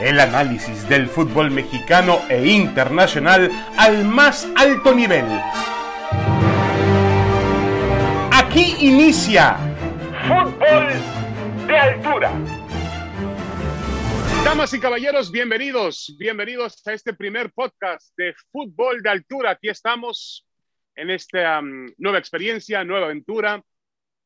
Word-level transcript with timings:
El 0.00 0.20
análisis 0.20 0.86
del 0.90 1.08
fútbol 1.08 1.50
mexicano 1.50 2.20
e 2.28 2.46
internacional 2.46 3.50
al 3.78 4.04
más 4.04 4.46
alto 4.54 4.94
nivel. 4.94 5.24
Aquí 8.30 8.76
inicia 8.80 9.56
Fútbol 10.28 11.66
de 11.66 11.78
Altura. 11.78 12.30
Damas 14.44 14.74
y 14.74 14.80
caballeros, 14.80 15.32
bienvenidos, 15.32 16.14
bienvenidos 16.18 16.86
a 16.86 16.92
este 16.92 17.14
primer 17.14 17.50
podcast 17.52 18.14
de 18.18 18.34
Fútbol 18.52 19.00
de 19.00 19.08
Altura. 19.08 19.52
Aquí 19.52 19.70
estamos 19.70 20.46
en 20.94 21.08
esta 21.08 21.60
um, 21.60 21.86
nueva 21.96 22.18
experiencia, 22.18 22.84
nueva 22.84 23.06
aventura 23.06 23.62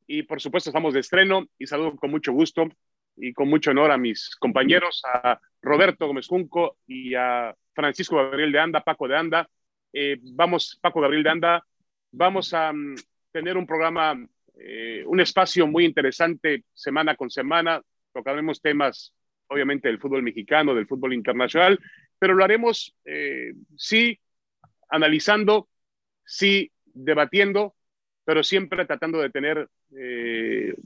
y 0.09 0.25
por 0.25 0.41
supuesto 0.41 0.71
estamos 0.71 0.95
de 0.95 1.01
estreno 1.01 1.47
y 1.57 1.69
saludo 1.69 1.95
con 1.95 2.11
mucho 2.11 2.33
gusto 2.33 2.69
y 3.17 3.33
con 3.33 3.49
mucho 3.49 3.71
honor 3.71 3.91
a 3.91 3.99
mis 3.99 4.35
compañeros, 4.37 5.03
a 5.05 5.39
Roberto 5.63 6.07
Gómez 6.07 6.27
Junco 6.27 6.79
y 6.87 7.15
a 7.15 7.55
Francisco 7.75 8.17
Gabriel 8.17 8.53
de 8.53 8.59
Anda, 8.59 8.83
Paco 8.83 9.09
de 9.09 9.17
Anda. 9.17 9.49
Eh, 9.93 10.19
vamos, 10.35 10.79
Paco 10.81 11.01
Gabriel 11.01 11.23
de 11.23 11.31
Anda, 11.31 11.67
vamos 12.13 12.55
a 12.55 12.71
um, 12.71 12.95
tener 13.33 13.57
un 13.57 13.67
programa, 13.67 14.19
eh, 14.59 15.05
un 15.07 15.21
espacio 15.21 15.67
muy 15.67 15.85
interesante 15.85 16.65
semana 16.73 17.15
con 17.17 17.31
semana. 17.31 17.83
Tocaremos 18.13 18.61
temas, 18.61 19.15
obviamente, 19.49 19.89
del 19.89 19.99
fútbol 20.01 20.23
mexicano, 20.23 20.75
del 20.75 20.87
fútbol 20.87 21.15
internacional, 21.15 21.79
pero 22.19 22.35
lo 22.35 22.45
haremos, 22.45 22.95
eh, 23.05 23.53
sí, 23.77 24.19
analizando, 24.89 25.69
sí, 26.25 26.71
debatiendo, 26.85 27.75
pero 28.25 28.43
siempre 28.43 28.85
tratando 28.85 29.21
de 29.21 29.31
tener 29.31 29.69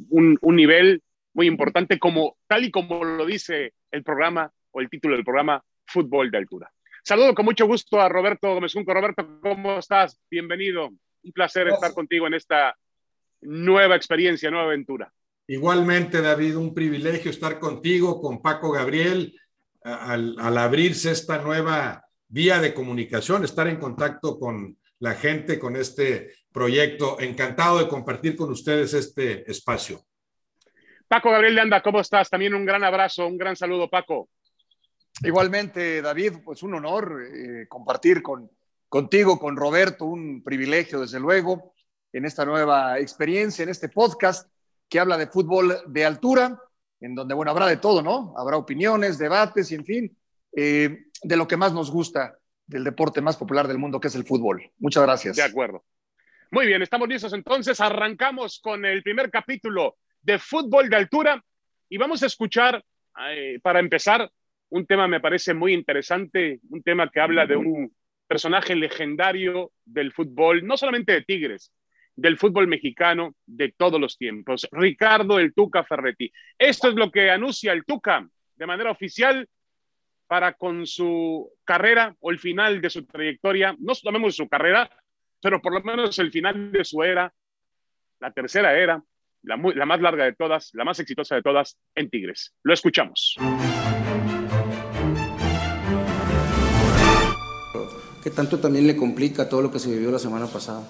un, 0.09 0.39
un 0.41 0.57
nivel 0.57 1.03
muy 1.35 1.47
importante, 1.47 1.99
como 1.99 2.37
tal 2.47 2.65
y 2.65 2.71
como 2.71 3.05
lo 3.05 3.27
dice 3.27 3.75
el 3.91 4.03
programa 4.03 4.51
o 4.71 4.81
el 4.81 4.89
título 4.89 5.17
del 5.17 5.25
programa, 5.25 5.63
Fútbol 5.87 6.31
de 6.31 6.39
Altura. 6.39 6.73
Saludo 7.03 7.35
con 7.35 7.45
mucho 7.45 7.67
gusto 7.67 8.01
a 8.01 8.09
Roberto 8.09 8.55
Gómez 8.55 8.73
Junco. 8.73 8.95
Roberto, 8.95 9.41
¿cómo 9.43 9.79
estás? 9.79 10.19
Bienvenido. 10.31 10.89
Un 10.89 11.33
placer 11.33 11.69
estar 11.69 11.93
contigo 11.93 12.27
en 12.27 12.35
esta 12.35 12.75
nueva 13.43 13.97
experiencia, 13.97 14.51
nueva 14.51 14.67
aventura. 14.67 15.13
Igualmente, 15.47 16.23
David, 16.23 16.57
un 16.57 16.73
privilegio 16.73 17.31
estar 17.31 17.59
contigo, 17.59 18.21
con 18.21 18.41
Paco 18.41 18.71
Gabriel, 18.71 19.39
al, 19.83 20.37
al 20.39 20.57
abrirse 20.57 21.11
esta 21.11 21.43
nueva 21.43 22.03
vía 22.29 22.59
de 22.61 22.73
comunicación, 22.73 23.45
estar 23.45 23.69
en 23.69 23.77
contacto 23.77 24.39
con 24.39 24.79
la 25.01 25.15
gente, 25.15 25.59
con 25.59 25.77
este 25.77 26.33
proyecto. 26.51 27.21
Encantado 27.21 27.79
de 27.79 27.89
compartir 27.89 28.37
con 28.37 28.51
ustedes 28.51 28.95
este 28.95 29.51
espacio. 29.51 30.01
Paco 31.15 31.31
Gabriel 31.31 31.55
de 31.55 31.61
Anda, 31.61 31.81
¿cómo 31.81 32.01
estás? 32.01 32.29
También 32.29 32.57
un 32.57 32.67
gran 32.67 32.83
abrazo, 32.83 33.29
un 33.29 33.39
gran 33.39 33.55
saludo, 33.55 33.89
Paco. 33.89 34.31
Igualmente, 35.23 36.03
David, 36.03 36.39
pues 36.45 36.65
un 36.65 36.75
honor 36.75 37.23
eh, 37.33 37.69
compartir 37.69 38.21
con, 38.21 38.51
contigo, 38.89 39.39
con 39.39 39.57
Roberto, 39.57 40.07
un 40.07 40.43
privilegio, 40.43 41.01
desde 41.01 41.21
luego, 41.21 41.73
en 42.13 42.25
esta 42.25 42.45
nueva 42.45 42.99
experiencia, 42.99 43.63
en 43.63 43.69
este 43.69 43.89
podcast 43.89 44.51
que 44.89 44.99
habla 44.99 45.17
de 45.17 45.29
fútbol 45.29 45.83
de 45.87 46.05
altura, 46.05 46.61
en 46.99 47.15
donde, 47.15 47.35
bueno, 47.35 47.53
habrá 47.53 47.69
de 47.69 47.77
todo, 47.77 48.03
¿no? 48.03 48.35
Habrá 48.37 48.57
opiniones, 48.57 49.17
debates 49.17 49.71
y, 49.71 49.77
en 49.77 49.85
fin, 49.85 50.19
eh, 50.57 51.05
de 51.23 51.37
lo 51.37 51.47
que 51.47 51.57
más 51.57 51.73
nos 51.73 51.93
gusta 51.93 52.37
del 52.67 52.83
deporte 52.83 53.21
más 53.21 53.37
popular 53.37 53.69
del 53.69 53.79
mundo, 53.79 54.01
que 54.01 54.09
es 54.09 54.17
el 54.17 54.25
fútbol. 54.25 54.69
Muchas 54.79 55.05
gracias. 55.05 55.37
De 55.37 55.45
acuerdo. 55.45 55.85
Muy 56.51 56.67
bien, 56.67 56.83
estamos 56.83 57.09
listos 57.09 57.33
entonces. 57.35 57.81
Arrancamos 57.81 58.59
con 58.59 58.85
el 58.85 59.05
primer 59.05 59.31
capítulo 59.31 59.97
de 60.25 60.39
fútbol 60.39 60.89
de 60.89 60.97
altura. 60.97 61.45
Y 61.89 61.99
vamos 61.99 62.23
a 62.23 62.27
escuchar, 62.27 62.83
eh, 63.29 63.61
para 63.63 63.79
empezar, 63.79 64.29
un 64.71 64.87
tema 64.87 65.07
me 65.07 65.21
parece 65.21 65.55
muy 65.55 65.73
interesante, 65.73 66.61
un 66.71 66.83
tema 66.83 67.09
que 67.09 67.21
habla 67.21 67.47
de 67.47 67.57
un 67.57 67.95
personaje 68.27 68.75
legendario 68.75 69.71
del 69.85 70.13
fútbol, 70.13 70.67
no 70.67 70.77
solamente 70.77 71.13
de 71.13 71.23
Tigres, 71.23 71.73
del 72.17 72.39
fútbol 72.39 72.67
mexicano 72.67 73.35
de 73.47 73.73
todos 73.77 74.01
los 74.01 74.17
tiempos, 74.17 74.67
Ricardo 74.73 75.39
el 75.39 75.53
Tuca 75.53 75.85
Ferretti. 75.85 76.33
Esto 76.59 76.89
es 76.89 76.95
lo 76.95 77.11
que 77.11 77.31
anuncia 77.31 77.73
el 77.73 77.85
Tuca 77.85 78.27
de 78.57 78.67
manera 78.67 78.91
oficial 78.91 79.49
para 80.27 80.55
con 80.55 80.87
su 80.87 81.53
carrera 81.65 82.17
o 82.21 82.31
el 82.31 82.39
final 82.39 82.81
de 82.81 82.91
su 82.91 83.05
trayectoria, 83.05 83.77
no 83.79 83.95
solamente 83.95 84.33
su 84.33 84.49
carrera, 84.49 84.91
pero 85.41 85.61
por 85.61 85.75
lo 85.75 85.83
menos 85.83 86.19
el 86.19 86.31
final 86.33 86.73
de 86.73 86.85
su 86.85 87.03
era, 87.03 87.33
la 88.21 88.33
tercera 88.33 88.77
era, 88.79 89.03
la, 89.45 89.57
la 89.75 89.87
más 89.87 90.01
larga 90.01 90.25
de 90.25 90.33
todas, 90.33 90.71
la 90.73 90.85
más 90.85 90.99
exitosa 91.01 91.35
de 91.37 91.43
todas 91.43 91.77
en 91.95 92.11
Tigres. 92.11 92.53
Lo 92.63 92.75
escuchamos. 92.75 93.37
¿Qué 98.23 98.31
tanto 98.31 98.59
también 98.59 98.87
le 98.87 98.97
complica 98.97 99.49
todo 99.49 99.63
lo 99.63 99.71
que 99.71 99.79
se 99.79 99.91
vivió 99.91 100.11
la 100.11 100.19
semana 100.19 100.47
pasada? 100.47 100.89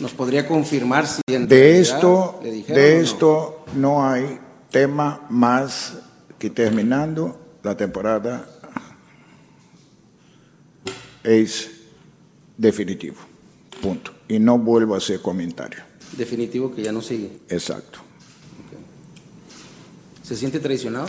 ¿Nos 0.00 0.12
podría 0.12 0.48
confirmar 0.48 1.06
si 1.06 1.20
en 1.28 1.46
de 1.46 1.78
esto, 1.78 2.40
de 2.42 3.00
esto 3.00 3.64
no 3.76 4.08
hay 4.08 4.40
tema 4.70 5.26
más 5.28 6.02
que 6.38 6.50
terminando 6.50 7.58
la 7.62 7.76
temporada 7.76 8.46
es 11.22 11.70
definitivo. 12.56 13.16
Punto. 13.80 14.12
Y 14.28 14.38
no 14.38 14.58
vuelvo 14.58 14.94
a 14.94 14.98
hacer 14.98 15.20
comentario 15.20 15.93
definitivo 16.12 16.74
que 16.74 16.82
ya 16.82 16.92
no 16.92 17.00
sigue. 17.00 17.30
Exacto. 17.48 18.00
¿Se 20.22 20.36
siente 20.36 20.60
traicionado? 20.60 21.08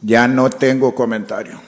Ya 0.00 0.28
no 0.28 0.48
tengo 0.48 0.94
comentario. 0.94 1.60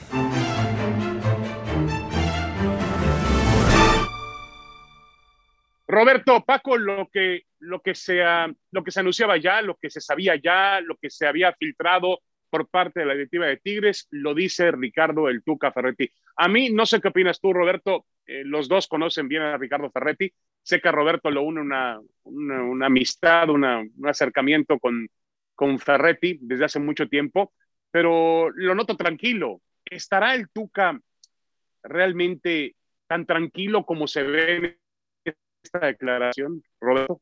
Roberto, 5.88 6.42
Paco, 6.44 6.78
lo 6.78 7.08
que, 7.12 7.42
lo, 7.58 7.80
que 7.80 7.94
se, 7.94 8.22
lo 8.70 8.82
que 8.82 8.90
se 8.90 9.00
anunciaba 9.00 9.36
ya, 9.36 9.60
lo 9.60 9.76
que 9.76 9.90
se 9.90 10.00
sabía 10.00 10.36
ya, 10.42 10.80
lo 10.80 10.96
que 10.96 11.10
se 11.10 11.26
había 11.26 11.52
filtrado 11.52 12.20
por 12.52 12.68
parte 12.68 13.00
de 13.00 13.06
la 13.06 13.14
directiva 13.14 13.46
de 13.46 13.56
Tigres, 13.56 14.08
lo 14.10 14.34
dice 14.34 14.70
Ricardo 14.72 15.30
El 15.30 15.42
Tuca 15.42 15.72
Ferretti. 15.72 16.10
A 16.36 16.48
mí, 16.48 16.68
no 16.68 16.84
sé 16.84 17.00
qué 17.00 17.08
opinas 17.08 17.40
tú, 17.40 17.54
Roberto, 17.54 18.04
eh, 18.26 18.42
los 18.44 18.68
dos 18.68 18.88
conocen 18.88 19.26
bien 19.26 19.40
a 19.40 19.56
Ricardo 19.56 19.90
Ferretti, 19.90 20.30
Sé 20.62 20.80
que 20.80 20.88
a 20.88 20.92
Roberto 20.92 21.30
lo 21.30 21.42
une 21.42 21.60
una, 21.60 22.00
una, 22.22 22.86
amistad, 22.86 23.50
un 23.50 23.90
acercamiento 24.04 24.78
con, 24.78 25.08
con 25.56 25.78
Ferretti 25.78 26.38
desde 26.40 26.66
hace 26.66 26.78
mucho 26.78 27.08
tiempo, 27.08 27.52
pero 27.90 28.48
lo 28.50 28.74
noto 28.74 28.96
tranquilo. 28.96 29.60
¿Estará 29.84 30.36
el 30.36 30.48
Tuca 30.50 31.00
realmente 31.82 32.76
tan 33.08 33.26
tranquilo 33.26 33.84
como 33.84 34.06
se 34.06 34.22
ve 34.22 34.78
en 35.24 35.34
esta 35.64 35.80
declaración, 35.80 36.62
Roberto? 36.80 37.20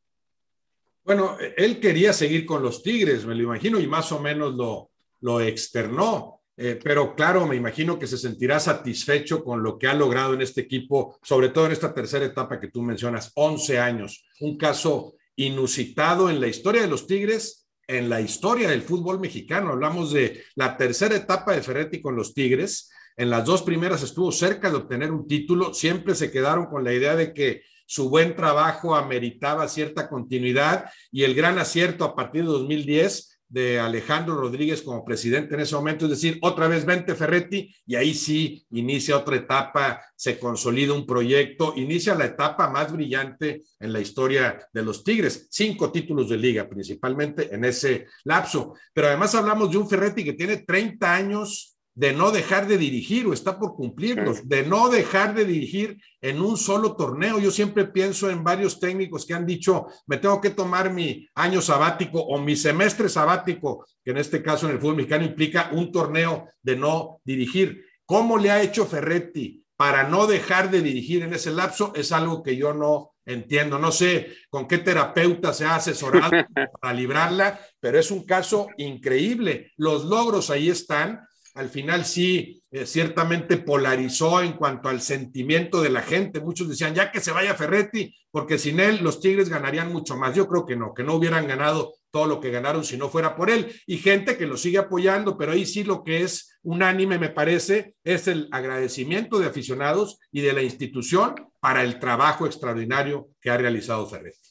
Bueno, 1.02 1.38
él 1.56 1.80
quería 1.80 2.12
seguir 2.12 2.44
con 2.44 2.62
los 2.62 2.82
Tigres, 2.82 3.24
me 3.24 3.34
lo 3.34 3.42
imagino, 3.42 3.80
y 3.80 3.86
más 3.86 4.12
o 4.12 4.20
menos 4.20 4.54
lo, 4.54 4.89
lo 5.20 5.40
externó. 5.40 6.40
Eh, 6.56 6.78
pero 6.82 7.14
claro, 7.14 7.46
me 7.46 7.56
imagino 7.56 7.98
que 7.98 8.06
se 8.06 8.18
sentirá 8.18 8.60
satisfecho 8.60 9.42
con 9.42 9.62
lo 9.62 9.78
que 9.78 9.86
ha 9.86 9.94
logrado 9.94 10.34
en 10.34 10.42
este 10.42 10.60
equipo, 10.60 11.18
sobre 11.22 11.48
todo 11.48 11.66
en 11.66 11.72
esta 11.72 11.94
tercera 11.94 12.26
etapa 12.26 12.60
que 12.60 12.68
tú 12.68 12.82
mencionas, 12.82 13.32
11 13.34 13.78
años, 13.78 14.26
un 14.40 14.58
caso 14.58 15.14
inusitado 15.36 16.28
en 16.28 16.38
la 16.38 16.48
historia 16.48 16.82
de 16.82 16.88
los 16.88 17.06
Tigres, 17.06 17.66
en 17.86 18.10
la 18.10 18.20
historia 18.20 18.68
del 18.68 18.82
fútbol 18.82 19.20
mexicano. 19.20 19.70
Hablamos 19.70 20.12
de 20.12 20.44
la 20.54 20.76
tercera 20.76 21.16
etapa 21.16 21.54
de 21.54 21.62
Ferretti 21.62 22.02
con 22.02 22.14
los 22.14 22.34
Tigres. 22.34 22.90
En 23.16 23.30
las 23.30 23.44
dos 23.46 23.62
primeras 23.62 24.02
estuvo 24.02 24.30
cerca 24.30 24.70
de 24.70 24.76
obtener 24.76 25.10
un 25.12 25.26
título, 25.26 25.72
siempre 25.72 26.14
se 26.14 26.30
quedaron 26.30 26.66
con 26.66 26.84
la 26.84 26.92
idea 26.92 27.16
de 27.16 27.32
que 27.32 27.62
su 27.86 28.08
buen 28.08 28.36
trabajo 28.36 28.94
ameritaba 28.94 29.66
cierta 29.66 30.08
continuidad 30.08 30.90
y 31.10 31.24
el 31.24 31.34
gran 31.34 31.58
acierto 31.58 32.04
a 32.04 32.14
partir 32.14 32.42
de 32.42 32.48
2010 32.48 33.39
de 33.50 33.80
Alejandro 33.80 34.36
Rodríguez 34.36 34.80
como 34.80 35.04
presidente 35.04 35.54
en 35.54 35.60
ese 35.60 35.74
momento, 35.74 36.04
es 36.06 36.12
decir, 36.12 36.38
otra 36.40 36.68
vez 36.68 36.86
vente 36.86 37.16
Ferretti 37.16 37.74
y 37.84 37.96
ahí 37.96 38.14
sí 38.14 38.64
inicia 38.70 39.16
otra 39.16 39.36
etapa, 39.36 40.00
se 40.14 40.38
consolida 40.38 40.94
un 40.94 41.04
proyecto, 41.04 41.74
inicia 41.76 42.14
la 42.14 42.26
etapa 42.26 42.70
más 42.70 42.92
brillante 42.92 43.64
en 43.80 43.92
la 43.92 44.00
historia 44.00 44.68
de 44.72 44.82
los 44.82 45.02
Tigres, 45.02 45.48
cinco 45.50 45.90
títulos 45.90 46.30
de 46.30 46.36
liga 46.36 46.68
principalmente 46.68 47.52
en 47.52 47.64
ese 47.64 48.06
lapso, 48.24 48.74
pero 48.94 49.08
además 49.08 49.34
hablamos 49.34 49.70
de 49.70 49.78
un 49.78 49.88
Ferretti 49.88 50.22
que 50.22 50.34
tiene 50.34 50.58
30 50.58 51.12
años 51.12 51.76
de 52.00 52.14
no 52.14 52.30
dejar 52.30 52.66
de 52.66 52.78
dirigir 52.78 53.26
o 53.26 53.34
está 53.34 53.58
por 53.58 53.74
cumplirlos, 53.74 54.48
de 54.48 54.62
no 54.62 54.88
dejar 54.88 55.34
de 55.34 55.44
dirigir 55.44 56.00
en 56.22 56.40
un 56.40 56.56
solo 56.56 56.96
torneo. 56.96 57.38
Yo 57.38 57.50
siempre 57.50 57.84
pienso 57.84 58.30
en 58.30 58.42
varios 58.42 58.80
técnicos 58.80 59.26
que 59.26 59.34
han 59.34 59.44
dicho, 59.44 59.86
me 60.06 60.16
tengo 60.16 60.40
que 60.40 60.48
tomar 60.48 60.90
mi 60.90 61.28
año 61.34 61.60
sabático 61.60 62.18
o 62.18 62.40
mi 62.40 62.56
semestre 62.56 63.10
sabático, 63.10 63.84
que 64.02 64.12
en 64.12 64.16
este 64.16 64.42
caso 64.42 64.64
en 64.64 64.72
el 64.72 64.80
fútbol 64.80 64.96
mexicano 64.96 65.26
implica 65.26 65.68
un 65.72 65.92
torneo 65.92 66.48
de 66.62 66.76
no 66.76 67.20
dirigir. 67.22 67.84
¿Cómo 68.06 68.38
le 68.38 68.50
ha 68.50 68.62
hecho 68.62 68.86
Ferretti 68.86 69.62
para 69.76 70.04
no 70.04 70.26
dejar 70.26 70.70
de 70.70 70.80
dirigir 70.80 71.22
en 71.22 71.34
ese 71.34 71.50
lapso? 71.50 71.92
Es 71.94 72.12
algo 72.12 72.42
que 72.42 72.56
yo 72.56 72.72
no 72.72 73.12
entiendo. 73.26 73.78
No 73.78 73.92
sé 73.92 74.32
con 74.48 74.66
qué 74.66 74.78
terapeuta 74.78 75.52
se 75.52 75.66
ha 75.66 75.74
asesorado 75.74 76.30
para 76.80 76.94
librarla, 76.94 77.60
pero 77.78 77.98
es 77.98 78.10
un 78.10 78.24
caso 78.24 78.68
increíble. 78.78 79.72
Los 79.76 80.06
logros 80.06 80.48
ahí 80.48 80.70
están 80.70 81.26
al 81.60 81.68
final 81.68 82.06
sí, 82.06 82.62
eh, 82.70 82.86
ciertamente 82.86 83.58
polarizó 83.58 84.40
en 84.40 84.54
cuanto 84.54 84.88
al 84.88 85.02
sentimiento 85.02 85.82
de 85.82 85.90
la 85.90 86.00
gente. 86.00 86.40
Muchos 86.40 86.70
decían, 86.70 86.94
ya 86.94 87.12
que 87.12 87.20
se 87.20 87.32
vaya 87.32 87.54
Ferretti, 87.54 88.14
porque 88.30 88.56
sin 88.56 88.80
él 88.80 89.00
los 89.02 89.20
Tigres 89.20 89.50
ganarían 89.50 89.92
mucho 89.92 90.16
más. 90.16 90.34
Yo 90.34 90.48
creo 90.48 90.64
que 90.64 90.74
no, 90.74 90.94
que 90.94 91.04
no 91.04 91.16
hubieran 91.16 91.46
ganado 91.46 91.92
todo 92.10 92.26
lo 92.26 92.40
que 92.40 92.50
ganaron 92.50 92.82
si 92.82 92.96
no 92.96 93.10
fuera 93.10 93.36
por 93.36 93.50
él. 93.50 93.70
Y 93.86 93.98
gente 93.98 94.38
que 94.38 94.46
lo 94.46 94.56
sigue 94.56 94.78
apoyando, 94.78 95.36
pero 95.36 95.52
ahí 95.52 95.66
sí 95.66 95.84
lo 95.84 96.02
que 96.02 96.22
es 96.22 96.58
unánime, 96.62 97.18
me 97.18 97.28
parece, 97.28 97.94
es 98.04 98.26
el 98.26 98.48
agradecimiento 98.52 99.38
de 99.38 99.48
aficionados 99.48 100.18
y 100.32 100.40
de 100.40 100.54
la 100.54 100.62
institución 100.62 101.34
para 101.60 101.82
el 101.82 101.98
trabajo 101.98 102.46
extraordinario 102.46 103.28
que 103.38 103.50
ha 103.50 103.58
realizado 103.58 104.06
Ferretti. 104.06 104.48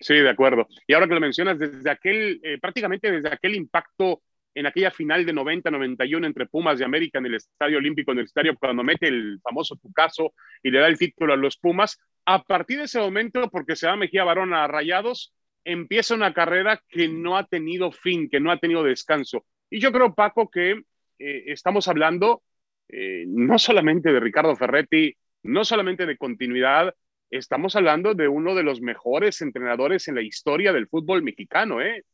Sí, 0.00 0.14
de 0.14 0.30
acuerdo. 0.30 0.66
Y 0.86 0.94
ahora 0.94 1.06
que 1.06 1.14
lo 1.14 1.20
mencionas, 1.20 1.58
desde 1.58 1.90
aquel, 1.90 2.40
eh, 2.42 2.58
prácticamente 2.58 3.10
desde 3.10 3.28
aquel 3.28 3.54
impacto 3.56 4.22
en 4.56 4.64
aquella 4.64 4.90
final 4.90 5.26
de 5.26 5.34
90-91 5.34 6.24
entre 6.24 6.46
Pumas 6.46 6.80
y 6.80 6.82
América 6.82 7.18
en 7.18 7.26
el 7.26 7.34
Estadio 7.34 7.76
Olímpico 7.76 8.12
Universitario, 8.12 8.56
cuando 8.58 8.82
mete 8.82 9.06
el 9.06 9.38
famoso 9.42 9.76
Tucaso 9.76 10.32
y 10.62 10.70
le 10.70 10.80
da 10.80 10.86
el 10.86 10.98
título 10.98 11.34
a 11.34 11.36
los 11.36 11.58
Pumas, 11.58 12.00
a 12.24 12.42
partir 12.42 12.78
de 12.78 12.84
ese 12.84 12.98
momento, 12.98 13.50
porque 13.50 13.76
se 13.76 13.86
va 13.86 13.96
Mejía 13.96 14.24
Barón 14.24 14.54
a 14.54 14.66
Rayados, 14.66 15.34
empieza 15.62 16.14
una 16.14 16.32
carrera 16.32 16.82
que 16.88 17.06
no 17.06 17.36
ha 17.36 17.44
tenido 17.44 17.92
fin, 17.92 18.30
que 18.30 18.40
no 18.40 18.50
ha 18.50 18.58
tenido 18.58 18.82
descanso. 18.82 19.44
Y 19.68 19.78
yo 19.78 19.92
creo, 19.92 20.14
Paco, 20.14 20.50
que 20.50 20.70
eh, 21.18 21.44
estamos 21.48 21.86
hablando 21.88 22.42
eh, 22.88 23.24
no 23.28 23.58
solamente 23.58 24.10
de 24.10 24.20
Ricardo 24.20 24.56
Ferretti, 24.56 25.14
no 25.42 25.66
solamente 25.66 26.06
de 26.06 26.16
continuidad, 26.16 26.94
estamos 27.30 27.76
hablando 27.76 28.14
de 28.14 28.26
uno 28.26 28.54
de 28.54 28.62
los 28.62 28.80
mejores 28.80 29.42
entrenadores 29.42 30.08
en 30.08 30.14
la 30.14 30.22
historia 30.22 30.72
del 30.72 30.88
fútbol 30.88 31.22
mexicano, 31.22 31.82
¿eh? 31.82 32.04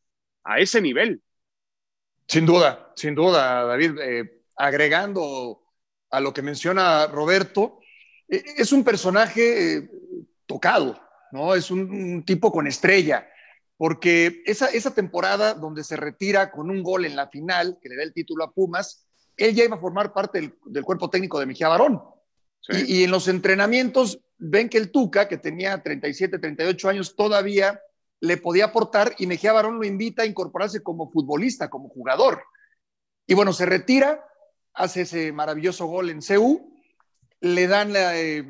A 0.43 0.59
ese 0.59 0.81
nivel. 0.81 1.23
Sin 2.26 2.46
duda, 2.46 2.92
sin 2.96 3.14
duda, 3.14 3.64
David. 3.64 3.98
Eh, 4.00 4.42
agregando 4.56 5.62
a 6.10 6.20
lo 6.20 6.32
que 6.32 6.42
menciona 6.42 7.06
Roberto, 7.06 7.80
es 8.28 8.72
un 8.72 8.84
personaje 8.84 9.90
tocado, 10.46 11.00
¿no? 11.32 11.54
Es 11.54 11.70
un, 11.70 12.24
tipo 12.24 12.52
con 12.52 12.66
estrella 12.66 13.28
porque 13.76 14.42
esa, 14.46 14.66
esa 14.66 14.94
temporada 14.94 15.54
donde 15.54 15.82
se 15.82 15.96
retira 15.96 16.52
con 16.52 16.70
un 16.70 16.84
gol 16.84 17.04
en 17.04 17.16
la 17.16 17.26
final, 17.28 17.78
que 17.82 17.88
le 17.88 17.96
da 17.96 18.04
el 18.04 18.12
título 18.12 18.44
a 18.44 18.52
Pumas, 18.52 19.08
él 19.36 19.54
ya 19.54 19.64
iba 19.64 19.76
a 19.76 19.80
formar 19.80 20.12
parte 20.12 20.54
del, 20.64 20.84
cuerpo 20.84 21.10
técnico 21.10 21.40
de 21.40 21.46
Mejía 21.46 21.69
Barón. 21.69 22.00
Y, 22.69 23.02
en 23.02 23.10
los 23.10 23.26
entrenamientos 23.26 24.20
ven 24.38 24.69
que 24.69 24.78
el 24.78 24.92
Tuca, 24.92 25.26
que 25.26 25.36
tenía 25.36 25.82
37, 25.82 26.38
38 26.38 26.88
años, 26.88 27.16
todavía 27.16 27.80
le 28.22 28.36
podía 28.36 28.66
aportar 28.66 29.16
y 29.19 29.26
Mejía 29.26 29.52
Barón 29.52 29.78
lo 29.78 29.84
invita 29.84 30.22
a 30.22 30.26
incorporarse 30.26 30.80
como 30.80 31.10
futbolista, 31.10 31.69
como 31.69 31.88
jugador. 31.88 32.44
Y 33.26 33.34
bueno, 33.34 33.52
se 33.52 33.66
retira, 33.66 34.24
hace 34.74 35.00
ese 35.02 35.32
maravilloso 35.32 35.86
gol 35.86 36.08
en 36.08 36.22
CEU 36.22 36.72
le 37.40 37.66
dan 37.66 37.92
la, 37.92 38.16
eh, 38.16 38.44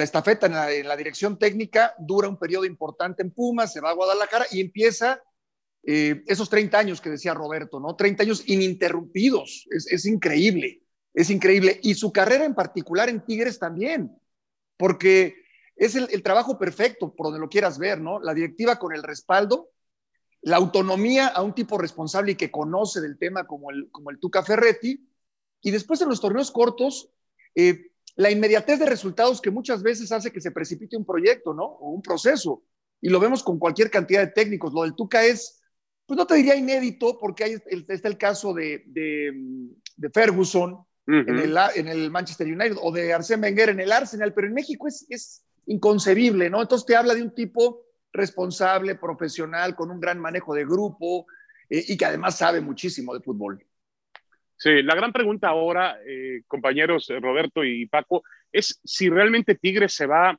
estafeta 0.00 0.46
en 0.46 0.86
la, 0.86 0.96
dirección 0.96 1.36
técnica, 1.36 1.96
dura 1.98 2.28
un 2.28 2.38
periodo 2.38 2.64
importante 2.64 3.22
en 3.22 3.32
Pumas, 3.32 3.72
se 3.72 3.80
va 3.80 3.90
a 3.90 3.94
Guadalajara 3.94 4.46
y 4.52 4.60
empieza 4.60 5.20
eh, 5.82 6.22
esos 6.28 6.48
30 6.48 6.78
años 6.78 7.00
que 7.00 7.10
decía 7.10 7.34
Roberto, 7.34 7.80
¿no? 7.80 7.96
30 7.96 8.22
años 8.22 8.44
ininterrumpidos, 8.46 9.66
es, 9.70 10.06
increíble, 10.06 10.82
es 11.12 11.28
increíble. 11.28 11.80
Y 11.82 11.94
su 11.94 12.12
carrera 12.12 12.44
en 12.44 12.54
particular 12.54 13.08
en 13.08 13.24
Tigres 13.24 13.58
también, 13.58 14.16
porque 14.76 15.41
es 15.76 15.94
el, 15.94 16.22
trabajo 16.22 16.58
perfecto, 16.58 17.14
por 17.14 17.26
donde 17.26 17.40
lo 17.40 17.48
quieras 17.48 17.78
ver, 17.78 18.00
¿no? 18.00 18.20
La 18.20 18.34
directiva 18.34 18.78
con 18.78 18.94
el 18.94 19.02
respaldo, 19.02 19.70
la 20.42 20.56
autonomía 20.56 21.28
a 21.28 21.42
un 21.42 21.54
tipo 21.54 21.78
responsable 21.78 22.32
y 22.32 22.36
que 22.36 22.50
conoce 22.50 23.00
del 23.00 23.18
tema 23.18 23.46
como 23.46 23.70
el, 23.70 23.90
como 23.90 24.10
el 24.10 24.18
Tuca 24.18 24.42
Ferretti, 24.42 25.08
y 25.62 25.70
después 25.70 26.00
en 26.00 26.08
los 26.08 26.20
torneos 26.20 26.50
cortos, 26.50 27.10
eh, 27.54 27.92
la 28.16 28.30
inmediatez 28.30 28.78
de 28.78 28.86
resultados 28.86 29.40
que 29.40 29.50
muchas 29.50 29.82
veces 29.82 30.12
hace 30.12 30.32
que 30.32 30.40
se 30.40 30.50
precipite 30.50 30.96
un 30.96 31.04
proyecto, 31.04 31.54
¿no? 31.54 31.64
O 31.64 31.90
un 31.90 32.02
proceso. 32.02 32.62
Y 33.00 33.08
lo 33.08 33.20
vemos 33.20 33.42
con 33.42 33.58
cualquier 33.58 33.90
cantidad 33.90 34.20
de 34.20 34.32
técnicos. 34.32 34.72
Lo 34.72 34.82
del 34.82 34.94
Tuca 34.94 35.24
es, 35.24 35.62
pues 36.04 36.18
no 36.18 36.26
te 36.26 36.34
diría 36.34 36.56
inédito, 36.56 37.18
porque 37.18 37.44
ahí 37.44 37.56
está 37.88 38.08
el 38.08 38.18
caso 38.18 38.52
de, 38.52 38.84
de, 38.86 40.10
Ferguson 40.12 40.84
en, 41.06 41.38
el, 41.38 41.56
en, 41.74 41.88
el, 41.88 42.10
Manchester 42.10 42.46
United 42.46 42.76
o 42.80 42.92
de 42.92 43.14
Arsène 43.14 43.42
Wenger 43.42 43.70
en 43.70 43.80
el 43.80 43.92
Arsenal, 43.92 44.34
pero 44.34 44.48
en 44.48 44.54
México 44.54 44.86
es, 44.86 45.06
es 45.08 45.44
inconcebible, 45.66 46.50
¿no? 46.50 46.62
Entonces 46.62 46.86
te 46.86 46.96
habla 46.96 47.14
de 47.14 47.22
un 47.22 47.34
tipo 47.34 47.86
responsable, 48.12 48.94
profesional, 48.96 49.74
con 49.74 49.90
un 49.90 50.00
gran 50.00 50.18
manejo 50.18 50.54
de 50.54 50.64
grupo 50.64 51.26
eh, 51.68 51.84
y 51.88 51.96
que 51.96 52.04
además 52.04 52.36
sabe 52.36 52.60
muchísimo 52.60 53.14
de 53.14 53.20
fútbol. 53.20 53.64
Sí, 54.56 54.82
la 54.82 54.94
gran 54.94 55.12
pregunta 55.12 55.48
ahora, 55.48 55.98
eh, 56.06 56.42
compañeros 56.46 57.10
eh, 57.10 57.18
Roberto 57.18 57.64
y 57.64 57.86
Paco, 57.86 58.22
es 58.52 58.80
si 58.84 59.08
realmente 59.08 59.56
Tigres 59.56 59.94
se 59.94 60.06
va, 60.06 60.38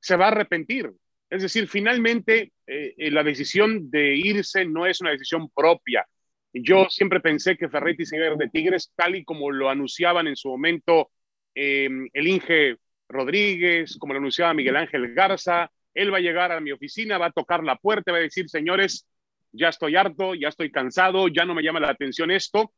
se 0.00 0.16
va 0.16 0.26
a 0.26 0.28
arrepentir. 0.28 0.92
Es 1.30 1.42
decir, 1.42 1.66
finalmente 1.66 2.52
la 2.98 3.24
decisión 3.24 3.90
de 3.90 4.14
irse 4.14 4.64
no 4.64 4.86
es 4.86 5.00
una 5.00 5.10
decisión 5.10 5.50
propia. 5.50 6.06
Yo 6.52 6.86
siempre 6.88 7.18
pensé 7.18 7.56
que 7.56 7.68
Ferretti 7.68 8.06
se 8.06 8.16
iba 8.16 8.34
de 8.36 8.48
Tigres, 8.48 8.92
tal 8.94 9.16
y 9.16 9.24
como 9.24 9.50
lo 9.50 9.68
anunciaban 9.68 10.28
en 10.28 10.36
su 10.36 10.48
momento 10.48 11.10
el 11.52 12.26
Inge 12.28 12.76
Rodríguez, 13.08 13.96
como 13.98 14.12
lo 14.12 14.18
anunciaba 14.18 14.54
Miguel 14.54 14.76
Ángel 14.76 15.14
Garza. 15.14 15.70
Él 15.94 16.12
va 16.12 16.18
a 16.18 16.20
llegar 16.20 16.52
a 16.52 16.60
mi 16.60 16.72
oficina, 16.72 17.18
va 17.18 17.26
a 17.26 17.32
tocar 17.32 17.64
la 17.64 17.76
puerta, 17.76 18.12
va 18.12 18.18
a 18.18 18.22
decir, 18.22 18.48
señores, 18.48 19.06
ya 19.52 19.68
estoy 19.68 19.96
harto, 19.96 20.34
ya 20.34 20.48
estoy 20.48 20.70
cansado, 20.70 21.28
ya 21.28 21.44
no 21.44 21.54
me 21.54 21.62
llama 21.62 21.80
la 21.80 21.90
atención 21.90 22.30
esto 22.30 22.72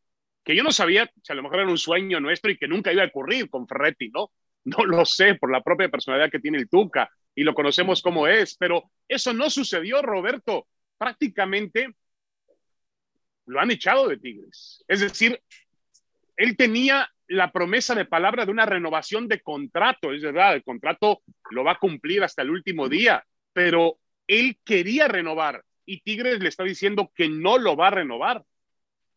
que 0.49 0.57
yo 0.57 0.63
no 0.63 0.73
sabía 0.73 1.11
si 1.23 1.31
a 1.31 1.37
lo 1.37 1.43
mejor 1.43 1.61
era 1.61 1.69
un 1.69 1.77
sueño 1.77 2.21
nuestro 2.21 2.51
y 2.51 2.57
que 2.57 2.67
nunca 2.67 2.91
iba 2.91 3.03
a 3.03 3.07
ocurrir 3.09 3.51
con 3.51 3.69
Ferretti, 3.69 4.09
¿no? 4.09 4.33
No 4.65 4.85
lo 4.87 5.05
sé 5.05 5.35
por 5.35 5.53
la 5.53 5.63
propia 5.63 5.91
personalidad 5.91 6.31
que 6.31 6.41
tiene 6.41 6.57
el 6.57 6.71
Tuca 6.71 7.11
y 7.35 7.43
lo 7.43 7.53
conocemos 7.53 8.01
como 8.01 8.27
es, 8.27 8.57
pero 8.57 8.91
eso 9.07 9.35
no 9.35 9.51
sucedió, 9.51 10.01
Roberto. 10.01 10.67
Prácticamente 10.97 11.95
lo 13.45 13.61
han 13.61 13.71
echado 13.71 14.09
de 14.09 14.17
Tigres. 14.17 14.83
Es 14.89 15.01
decir, 15.01 15.39
él 16.37 16.57
tenía 16.57 17.11
la 17.29 17.53
promesa 17.53 17.95
de 17.95 18.07
palabra 18.07 18.45
de 18.45 18.51
una 18.51 18.67
renovación 18.67 19.29
de 19.29 19.41
contrato, 19.41 20.13
es 20.13 20.23
verdad, 20.23 20.55
el 20.55 20.65
contrato 20.65 21.23
lo 21.51 21.63
va 21.63 21.73
a 21.73 21.79
cumplir 21.79 22.23
hasta 22.23 22.43
el 22.43 22.51
último 22.51 22.89
día, 22.89 23.25
pero 23.53 23.99
él 24.27 24.59
quería 24.65 25.09
renovar 25.09 25.63
y 25.85 26.01
Tigres 26.01 26.41
le 26.41 26.49
está 26.49 26.65
diciendo 26.65 27.11
que 27.15 27.29
no 27.29 27.59
lo 27.59 27.77
va 27.77 27.89
a 27.89 27.93
renovar. 27.93 28.45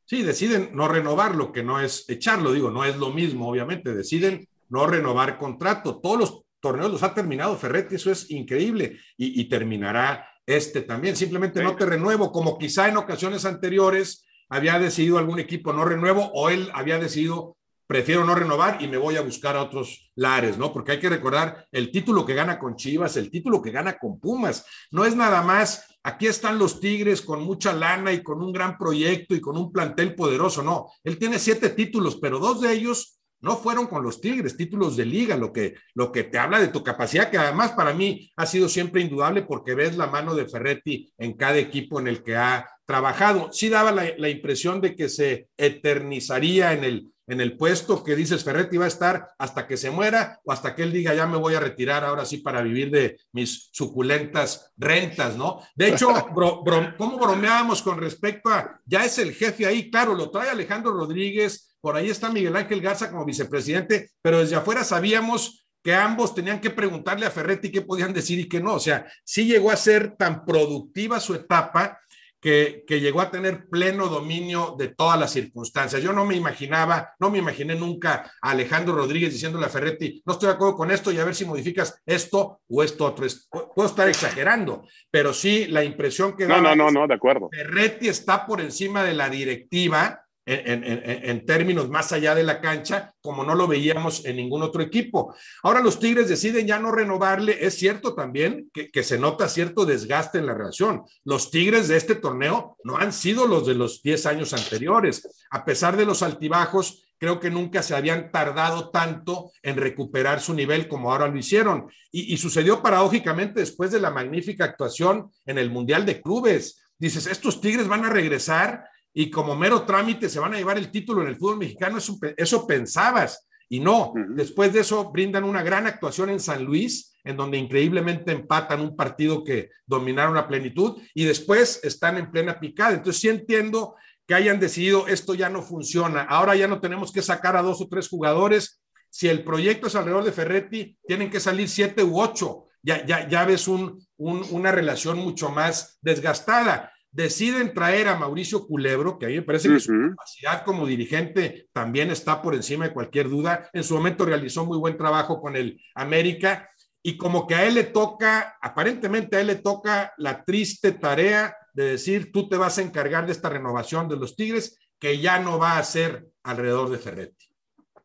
Sí, 0.05 0.23
deciden 0.23 0.71
no 0.73 0.87
renovarlo, 0.87 1.51
que 1.51 1.63
no 1.63 1.79
es 1.79 2.09
echarlo, 2.09 2.53
digo, 2.53 2.71
no 2.71 2.85
es 2.85 2.97
lo 2.97 3.11
mismo, 3.11 3.49
obviamente, 3.49 3.93
deciden 3.93 4.47
no 4.69 4.87
renovar 4.87 5.37
contrato. 5.37 5.99
Todos 5.99 6.19
los 6.19 6.41
torneos 6.59 6.91
los 6.91 7.03
ha 7.03 7.13
terminado 7.13 7.57
Ferretti, 7.57 7.95
eso 7.95 8.11
es 8.11 8.29
increíble, 8.31 8.99
y, 9.17 9.43
terminará 9.45 10.27
este 10.45 10.81
también. 10.81 11.15
Simplemente 11.15 11.61
no 11.61 11.75
te 11.75 11.85
renuevo, 11.85 12.31
como 12.31 12.57
quizá 12.57 12.87
en 12.87 12.97
ocasiones 12.97 13.45
anteriores 13.45 14.25
había 14.49 14.79
decidido 14.79 15.17
algún 15.17 15.39
equipo 15.39 15.71
no 15.71 15.85
renuevo 15.85 16.29
o 16.33 16.49
él 16.49 16.69
había 16.73 16.99
decidido 16.99 17.57
prefiero 17.91 18.23
no 18.23 18.33
renovar 18.33 18.81
y 18.81 18.87
me 18.87 18.95
voy 18.95 19.17
a 19.17 19.21
buscar 19.21 19.57
a 19.57 19.63
otros 19.63 20.13
lares, 20.15 20.57
¿no? 20.57 20.71
Porque 20.71 20.93
hay 20.93 20.99
que 21.01 21.09
recordar 21.09 21.67
el 21.73 21.91
título 21.91 22.25
que 22.25 22.33
gana 22.33 22.57
con 22.57 22.77
Chivas, 22.77 23.17
el 23.17 23.29
título 23.29 23.61
que 23.61 23.71
gana 23.71 23.97
con 23.99 24.17
Pumas. 24.17 24.65
No 24.91 25.03
es 25.03 25.13
nada 25.13 25.41
más, 25.41 25.99
aquí 26.01 26.27
están 26.27 26.57
los 26.57 26.79
Tigres 26.79 27.21
con 27.21 27.43
mucha 27.43 27.73
lana 27.73 28.13
y 28.13 28.23
con 28.23 28.41
un 28.41 28.53
gran 28.53 28.77
proyecto 28.77 29.35
y 29.35 29.41
con 29.41 29.57
un 29.57 29.73
plantel 29.73 30.15
poderoso, 30.15 30.63
no. 30.63 30.89
Él 31.03 31.17
tiene 31.17 31.37
siete 31.37 31.67
títulos, 31.67 32.15
pero 32.15 32.39
dos 32.39 32.61
de 32.61 32.71
ellos 32.71 33.19
no 33.41 33.57
fueron 33.57 33.87
con 33.87 34.03
los 34.03 34.21
Tigres, 34.21 34.55
títulos 34.55 34.95
de 34.95 35.03
liga, 35.03 35.35
lo 35.35 35.51
que, 35.51 35.75
lo 35.93 36.13
que 36.13 36.23
te 36.23 36.37
habla 36.37 36.61
de 36.61 36.69
tu 36.69 36.85
capacidad, 36.85 37.29
que 37.29 37.39
además 37.39 37.73
para 37.73 37.93
mí 37.93 38.31
ha 38.37 38.45
sido 38.45 38.69
siempre 38.69 39.01
indudable 39.01 39.41
porque 39.41 39.75
ves 39.75 39.97
la 39.97 40.07
mano 40.07 40.33
de 40.33 40.47
Ferretti 40.47 41.11
en 41.17 41.33
cada 41.33 41.57
equipo 41.57 41.99
en 41.99 42.07
el 42.07 42.23
que 42.23 42.37
ha 42.37 42.69
trabajado. 42.91 43.49
Sí 43.53 43.69
daba 43.69 43.91
la, 43.91 44.05
la 44.17 44.29
impresión 44.29 44.81
de 44.81 44.95
que 44.95 45.07
se 45.07 45.47
eternizaría 45.57 46.73
en 46.73 46.83
el 46.83 47.11
en 47.31 47.39
el 47.39 47.55
puesto 47.55 48.03
que 48.03 48.13
dices 48.13 48.43
Ferretti 48.43 48.75
va 48.75 48.85
a 48.85 48.89
estar 48.89 49.29
hasta 49.37 49.65
que 49.65 49.77
se 49.77 49.89
muera 49.89 50.41
o 50.43 50.51
hasta 50.51 50.75
que 50.75 50.83
él 50.83 50.91
diga 50.91 51.13
ya 51.13 51.25
me 51.25 51.37
voy 51.37 51.53
a 51.55 51.61
retirar 51.61 52.03
ahora 52.03 52.25
sí 52.25 52.39
para 52.39 52.61
vivir 52.61 52.91
de 52.91 53.17
mis 53.31 53.69
suculentas 53.71 54.73
rentas, 54.75 55.37
¿no? 55.37 55.61
De 55.73 55.89
hecho, 55.89 56.09
¿cómo 56.97 57.17
bromeábamos 57.17 57.81
con 57.83 57.99
respecto 57.99 58.49
a 58.49 58.81
ya 58.85 59.05
es 59.05 59.17
el 59.17 59.33
jefe 59.33 59.65
ahí? 59.65 59.89
Claro, 59.89 60.13
lo 60.13 60.29
trae 60.29 60.49
Alejandro 60.49 60.91
Rodríguez, 60.91 61.73
por 61.79 61.95
ahí 61.95 62.09
está 62.09 62.29
Miguel 62.29 62.57
Ángel 62.57 62.81
Garza 62.81 63.09
como 63.09 63.23
vicepresidente, 63.23 64.11
pero 64.21 64.39
desde 64.39 64.57
afuera 64.57 64.83
sabíamos 64.83 65.65
que 65.81 65.95
ambos 65.95 66.35
tenían 66.35 66.59
que 66.59 66.69
preguntarle 66.69 67.25
a 67.25 67.31
Ferretti 67.31 67.71
qué 67.71 67.81
podían 67.81 68.13
decir 68.13 68.39
y 68.39 68.49
qué 68.49 68.59
no. 68.59 68.73
O 68.73 68.79
sea, 68.79 69.05
sí 69.23 69.45
llegó 69.45 69.71
a 69.71 69.77
ser 69.77 70.15
tan 70.17 70.45
productiva 70.45 71.19
su 71.19 71.33
etapa 71.33 71.97
que, 72.41 72.83
llegó 72.87 73.21
a 73.21 73.29
tener 73.29 73.67
pleno 73.69 74.07
dominio 74.07 74.75
de 74.77 74.89
todas 74.89 75.19
las 75.19 75.31
circunstancias. 75.31 76.01
Yo 76.01 76.11
no 76.11 76.25
me 76.25 76.35
imaginaba, 76.35 77.13
no 77.19 77.29
me 77.29 77.37
imaginé 77.37 77.75
nunca 77.75 78.31
a 78.41 78.51
Alejandro 78.51 78.95
Rodríguez 78.95 79.31
diciéndole 79.31 79.67
a 79.67 79.69
Ferretti, 79.69 80.21
no 80.25 80.33
estoy 80.33 80.47
de 80.47 80.55
acuerdo 80.55 80.75
con 80.75 80.91
esto 80.91 81.11
y 81.11 81.19
a 81.19 81.25
ver 81.25 81.35
si 81.35 81.45
modificas 81.45 82.01
esto 82.05 82.61
o 82.67 82.83
esto 82.83 83.05
otro. 83.05 83.27
Puedo 83.75 83.87
estar 83.87 84.09
exagerando, 84.09 84.83
pero 85.11 85.33
sí 85.33 85.67
la 85.67 85.83
impresión 85.83 86.35
que... 86.35 86.47
No, 86.47 86.59
no, 86.59 86.75
no, 86.75 86.89
no, 86.89 87.07
de 87.07 87.13
acuerdo. 87.13 87.49
Ferretti 87.51 88.07
está 88.07 88.45
por 88.45 88.59
encima 88.59 89.03
de 89.03 89.13
la 89.13 89.29
directiva 89.29 90.20
en, 90.45 91.45
términos 91.45 91.89
más 91.89 92.11
allá 92.11 92.33
de 92.35 92.43
la 92.43 92.61
cancha, 92.61 93.13
como 93.21 93.43
no 93.43 93.55
lo 93.55 93.67
veíamos 93.67 94.25
en 94.25 94.37
ningún 94.37 94.63
otro 94.63 94.81
equipo. 94.81 95.35
Ahora 95.63 95.81
los 95.81 95.99
Tigres 95.99 96.29
deciden 96.29 96.67
ya 96.67 96.79
no 96.79 96.91
renovarle. 96.91 97.65
Es 97.65 97.75
cierto 97.77 98.15
también 98.15 98.69
que, 98.73 99.03
se 99.03 99.19
nota 99.19 99.47
cierto 99.47 99.85
desgaste 99.85 100.39
en 100.39 100.47
la 100.47 100.53
relación. 100.53 101.03
Los 101.23 101.51
Tigres 101.51 101.87
de 101.87 101.97
este 101.97 102.15
torneo 102.15 102.77
no 102.83 102.97
han 102.97 103.13
sido 103.13 103.47
los 103.47 103.67
de 103.67 103.75
los 103.75 104.01
10 104.01 104.25
años 104.25 104.53
anteriores. 104.53 105.27
A 105.51 105.63
pesar 105.63 105.95
de 105.97 106.05
los 106.05 106.23
altibajos, 106.23 107.05
creo 107.17 107.39
que 107.39 107.51
nunca 107.51 107.83
se 107.83 107.95
habían 107.95 108.31
tardado 108.31 108.89
tanto 108.89 109.51
en 109.61 109.77
recuperar 109.77 110.41
su 110.41 110.53
nivel 110.53 110.87
como 110.87 111.11
ahora 111.11 111.27
lo 111.27 111.37
hicieron. 111.37 111.87
Y 112.11 112.35
sucedió 112.37 112.81
paradójicamente 112.81 113.59
después 113.59 113.91
de 113.91 114.01
la 114.01 114.11
magnífica 114.11 114.65
actuación 114.65 115.31
en 115.45 115.57
el 115.57 115.69
Mundial 115.69 116.05
de 116.05 116.21
Clubes. 116.21 116.81
Dices, 116.97 117.25
estos 117.27 117.61
Tigres 117.61 117.87
van 117.87 118.05
a 118.05 118.09
regresar 118.09 118.90
y 119.13 119.29
como 119.29 119.55
mero 119.55 119.83
trámite 119.83 120.29
se 120.29 120.39
van 120.39 120.53
a 120.53 120.57
llevar 120.57 120.77
el 120.77 120.91
título 120.91 121.21
en 121.21 121.27
el 121.27 121.35
fútbol 121.35 121.57
mexicano, 121.57 121.97
eso, 121.97 122.17
eso 122.37 122.65
pensabas. 122.65 123.47
Y 123.67 123.79
no, 123.79 124.13
después 124.29 124.73
de 124.73 124.81
eso 124.81 125.11
brindan 125.11 125.43
una 125.43 125.63
gran 125.63 125.87
actuación 125.87 126.29
en 126.29 126.39
San 126.39 126.63
Luis, 126.63 127.13
en 127.23 127.37
donde 127.37 127.57
increíblemente 127.57 128.31
empatan 128.31 128.81
un 128.81 128.95
partido 128.95 129.43
que 129.43 129.69
dominaron 129.85 130.35
a 130.37 130.47
plenitud 130.47 131.01
y 131.13 131.23
después 131.25 131.79
están 131.83 132.17
en 132.17 132.31
plena 132.31 132.59
picada. 132.59 132.93
Entonces 132.93 133.21
sí 133.21 133.29
entiendo 133.29 133.95
que 134.27 134.35
hayan 134.35 134.59
decidido 134.59 135.07
esto 135.07 135.35
ya 135.35 135.49
no 135.49 135.61
funciona, 135.61 136.23
ahora 136.23 136.55
ya 136.55 136.67
no 136.67 136.81
tenemos 136.81 137.11
que 137.11 137.21
sacar 137.21 137.55
a 137.55 137.61
dos 137.61 137.81
o 137.81 137.87
tres 137.87 138.09
jugadores. 138.09 138.81
Si 139.09 139.27
el 139.27 139.43
proyecto 139.43 139.87
es 139.87 139.95
alrededor 139.95 140.23
de 140.23 140.31
Ferretti, 140.31 140.97
tienen 141.05 141.29
que 141.29 141.39
salir 141.39 141.69
siete 141.69 142.03
u 142.03 142.19
ocho. 142.19 142.67
Ya, 142.83 143.05
ya, 143.05 143.27
ya 143.29 143.45
ves 143.45 143.67
un, 143.67 144.05
una 144.17 144.71
relación 144.71 145.17
mucho 145.17 145.49
más 145.49 145.99
desgastada 146.01 146.91
deciden 147.11 147.73
traer 147.73 148.07
a 148.07 148.15
Mauricio 148.17 148.65
Culebro, 148.65 149.19
que 149.19 149.25
a 149.25 149.29
mí 149.29 149.35
me 149.35 149.41
parece 149.41 149.69
que 149.69 149.79
su 149.79 149.93
capacidad 150.09 150.63
como 150.63 150.87
dirigente 150.87 151.67
también 151.73 152.09
está 152.09 152.41
por 152.41 152.55
encima 152.55 152.87
de 152.87 152.93
cualquier 152.93 153.29
duda. 153.29 153.69
En 153.73 153.83
su 153.83 153.95
momento 153.95 154.25
realizó 154.25 154.65
muy 154.65 154.77
buen 154.77 154.97
trabajo 154.97 155.41
con 155.41 155.55
el 155.55 155.81
América 155.93 156.69
y 157.03 157.17
como 157.17 157.47
que 157.47 157.55
a 157.55 157.67
él 157.67 157.75
le 157.75 157.83
toca, 157.83 158.57
aparentemente 158.61 159.35
a 159.35 159.41
él 159.41 159.47
le 159.47 159.55
toca 159.55 160.13
la 160.17 160.43
triste 160.43 160.93
tarea 160.93 161.55
de 161.73 161.83
decir, 161.91 162.31
tú 162.31 162.47
te 162.47 162.57
vas 162.57 162.77
a 162.77 162.81
encargar 162.81 163.25
de 163.25 163.31
esta 163.31 163.49
renovación 163.49 164.07
de 164.07 164.17
los 164.17 164.35
Tigres, 164.35 164.79
que 164.99 165.19
ya 165.19 165.39
no 165.39 165.57
va 165.57 165.77
a 165.77 165.83
ser 165.83 166.27
alrededor 166.43 166.89
de 166.89 166.97
Ferretti. 166.97 167.47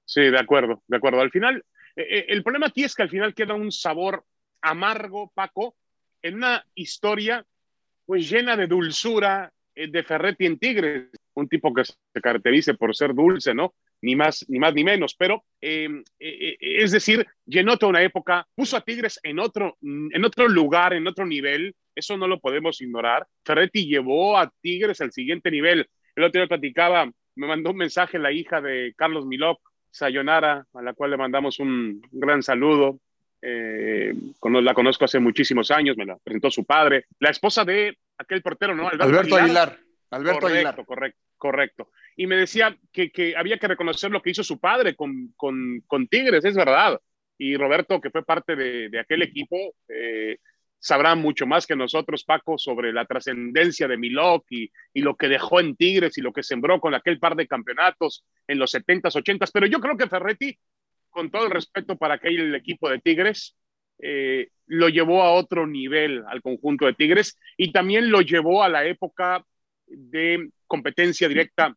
Sí, 0.05 0.23
de 0.23 0.39
acuerdo, 0.39 0.83
de 0.87 0.97
acuerdo. 0.97 1.21
Al 1.21 1.31
final, 1.31 1.65
eh, 1.95 2.07
eh, 2.09 2.27
el 2.29 2.43
problema 2.43 2.69
aquí 2.69 2.85
es 2.85 2.95
que 2.95 3.03
al 3.03 3.11
final 3.11 3.35
queda 3.35 3.55
un 3.55 3.71
sabor 3.71 4.25
amargo, 4.63 5.31
Paco, 5.35 5.77
en 6.23 6.37
una 6.37 6.65
historia 6.75 7.45
pues 8.07 8.31
llena 8.31 8.57
de 8.57 8.67
dulzura 8.67 9.53
eh, 9.75 9.89
de 9.89 10.03
Ferretti 10.03 10.47
en 10.47 10.59
Tigres, 10.59 11.11
un 11.35 11.49
tipo 11.49 11.75
que 11.75 11.85
se 11.85 12.21
caracterice 12.23 12.75
por 12.75 12.97
ser 12.97 13.13
dulce, 13.15 13.55
¿no? 13.55 13.75
Ni 14.01 14.17
más, 14.17 14.45
ni 14.49 14.59
más 14.59 14.75
ni 14.75 14.85
menos, 14.85 15.15
pero 15.19 15.45
em, 15.61 16.03
eh, 16.19 16.57
eh, 16.61 16.83
es 16.83 16.93
decir, 16.93 17.27
llenó 17.45 17.77
toda 17.77 17.91
una 17.91 18.03
época, 18.03 18.47
puso 18.55 18.77
a 18.77 18.81
Tigres 18.81 19.21
en 19.23 19.39
otro, 19.39 19.77
en 19.83 20.25
otro 20.25 20.49
lugar, 20.49 20.95
en 20.95 21.07
otro 21.07 21.27
nivel, 21.27 21.75
eso 21.95 22.17
no 22.17 22.27
lo 22.27 22.41
podemos 22.41 22.81
ignorar. 22.81 23.27
Ferretti 23.45 23.87
llevó 23.87 24.39
a 24.39 24.53
Tigres 24.61 25.01
al 25.01 25.13
siguiente 25.13 25.51
nivel. 25.51 25.89
El 26.15 26.25
otro 26.25 26.41
día 26.41 26.49
platicaba, 26.49 27.11
me 27.35 27.47
mandó 27.47 27.71
un 27.71 27.77
mensaje 27.77 28.19
la 28.19 28.33
hija 28.33 28.61
de 28.61 28.95
Carlos 28.97 29.27
Milok, 29.27 29.61
Sayonara, 29.91 30.67
a 30.75 30.83
la 30.83 30.93
cual 30.93 31.11
le 31.13 31.17
mandamos 31.17 31.59
un 31.59 32.03
gran 32.13 32.43
saludo. 32.43 33.01
Eh, 33.43 34.15
la 34.43 34.75
conozco 34.75 35.05
hace 35.05 35.19
muchísimos 35.19 35.71
años, 35.71 35.97
me 35.97 36.07
la 36.07 36.17
presentó 36.17 36.51
su 36.51 36.65
padre, 36.65 37.07
la 37.21 37.31
esposa 37.31 37.65
de 37.65 37.97
aquel 38.19 38.43
portero, 38.43 38.75
¿no? 38.75 38.89
Alberto, 38.89 39.37
Aguilar. 39.37 39.79
Alberto 40.11 40.41
correcto, 40.41 40.47
Aguilar. 40.47 40.85
Correcto, 40.87 41.21
correcto. 41.37 41.91
Y 42.17 42.27
me 42.27 42.37
decía 42.37 42.77
que, 42.93 43.11
que, 43.11 43.37
había 43.37 43.59
que 43.59 43.69
reconocer 43.69 44.11
lo 44.11 44.23
que 44.23 44.31
hizo 44.31 44.43
su 44.43 44.59
padre 44.59 44.97
con, 44.97 45.33
con, 45.37 45.83
con 45.87 46.09
Tigres, 46.09 46.45
es 46.45 46.55
verdad. 46.55 46.99
Y 47.39 47.57
Roberto, 47.57 48.01
que 48.01 48.11
fue 48.11 48.25
parte 48.25 48.57
de, 48.57 48.89
de 48.89 48.99
aquel 48.99 49.23
equipo, 49.23 49.57
eh, 49.89 50.39
sabrá 50.79 51.15
mucho 51.15 51.47
más 51.47 51.67
que 51.67 51.77
nosotros, 51.77 52.25
Paco, 52.25 52.57
sobre 52.57 52.93
la 52.93 53.05
trascendencia 53.05 53.89
de 53.89 53.99
Milok 53.99 54.47
y, 54.51 54.71
y, 54.95 55.03
lo 55.03 55.17
que 55.17 55.29
dejó 55.29 55.61
en 55.61 55.77
Tigres 55.77 56.17
y 56.17 56.23
lo 56.23 56.33
que 56.33 56.43
sembró 56.43 56.81
con 56.81 56.95
aquel 56.95 57.19
par 57.19 57.37
de 57.37 57.47
campeonatos 57.47 58.25
en 58.47 58.59
los 58.59 58.75
70s, 58.75 59.13
80s. 59.13 59.51
Pero 59.53 59.67
yo 59.67 59.81
creo 59.81 59.97
que 59.97 60.09
Ferretti 60.09 60.57
con 61.17 61.31
todo 61.31 61.47
el 61.47 61.51
respeto 61.51 61.97
para 61.97 62.17
aquel 62.17 62.55
equipo 62.55 62.91
de 62.91 62.99
Tigres, 62.99 63.57
eh, 64.03 64.51
lo 64.67 64.91
llevó 64.91 65.23
a 65.23 65.33
otro 65.33 65.67
nivel 65.67 66.23
al 66.29 66.43
conjunto 66.43 66.85
de 66.85 66.93
Tigres 66.93 67.39
y 67.57 67.73
también 67.73 68.11
lo 68.11 68.21
llevó 68.21 68.63
a 68.63 68.69
la 68.69 68.85
época 68.85 69.43
de 69.87 70.51
competencia 70.67 71.27
directa 71.27 71.75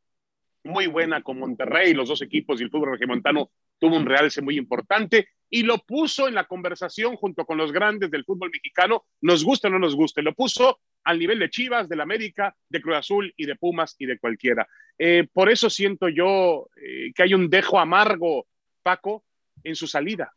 muy 0.66 0.88
buena 0.88 1.22
con 1.24 1.40
Monterrey, 1.40 1.94
los 1.94 2.10
dos 2.10 2.22
equipos 2.22 2.60
y 2.60 2.66
el 2.66 2.70
fútbol 2.70 2.92
regimontano 2.92 3.50
tuvo 3.80 3.96
un 3.96 4.06
realce 4.06 4.42
muy 4.42 4.58
importante 4.58 5.30
y 5.50 5.64
lo 5.64 5.78
puso 5.78 6.28
en 6.28 6.36
la 6.36 6.44
conversación 6.44 7.16
junto 7.16 7.46
con 7.46 7.58
los 7.58 7.72
grandes 7.72 8.12
del 8.12 8.26
fútbol 8.26 8.50
mexicano, 8.52 9.06
nos 9.22 9.46
gusta 9.46 9.70
o 9.70 9.72
no 9.72 9.80
nos 9.80 9.96
guste, 9.96 10.22
lo 10.22 10.34
puso 10.34 10.80
al 11.06 11.18
nivel 11.18 11.40
de 11.40 11.50
Chivas, 11.50 11.88
del 11.88 12.02
América, 12.02 12.54
de 12.68 12.82
Cruz 12.82 12.98
Azul 12.98 13.34
y 13.38 13.46
de 13.46 13.56
Pumas 13.56 13.96
y 14.00 14.06
de 14.06 14.20
cualquiera. 14.20 14.68
Eh, 14.98 15.30
por 15.32 15.50
eso 15.50 15.70
siento 15.70 16.10
yo 16.10 16.68
eh, 16.76 17.14
que 17.16 17.24
hay 17.24 17.34
un 17.34 17.50
dejo 17.50 17.80
amargo, 17.80 18.46
Paco, 18.84 19.24
en 19.64 19.76
su 19.76 19.88
salida. 19.88 20.34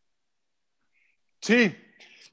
Sí, 1.40 1.74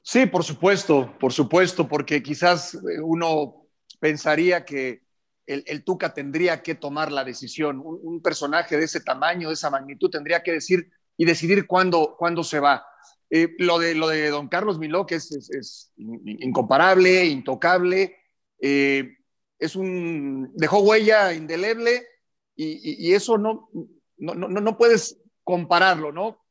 sí, 0.02 0.26
por 0.26 0.44
supuesto, 0.44 1.16
por 1.18 1.32
supuesto, 1.32 1.88
porque 1.88 2.22
quizás 2.22 2.74
eh, 2.74 3.00
uno 3.02 3.66
pensaría 3.98 4.64
que 4.64 5.02
el, 5.46 5.82
Tuca 5.82 6.14
tendría 6.14 6.62
que 6.62 6.76
tomar 6.76 7.10
la 7.10 7.24
decisión. 7.24 7.82
Un, 7.84 8.22
personaje 8.22 8.76
de 8.76 8.84
ese 8.84 9.00
tamaño, 9.00 9.48
de 9.48 9.54
esa 9.54 9.70
magnitud, 9.70 10.08
tendría 10.08 10.42
que 10.42 10.52
decir 10.52 10.90
y 11.16 11.24
decidir 11.24 11.66
cuándo, 11.66 12.14
cuándo 12.16 12.44
se 12.44 12.60
va. 12.60 12.86
Eh, 13.30 13.54
lo, 13.58 13.78
de, 13.78 13.94
lo 13.94 14.08
de 14.08 14.28
don 14.28 14.48
Carlos 14.48 14.78
Miló, 14.78 15.06
que 15.06 15.16
es, 15.16 15.92
incomparable, 15.96 17.26
intocable, 17.26 18.16
eh, 18.60 19.16
es 19.58 19.76
un, 19.76 20.52
dejó 20.54 20.80
huella 20.80 21.34
indeleble 21.34 22.06
y, 22.54 23.12
eso 23.14 23.38
no, 23.38 23.70
no, 24.18 24.34
no, 24.34 24.48
no 24.48 24.76
puedes 24.76 25.18
compararlo, 25.42 26.12
¿no? 26.12 26.44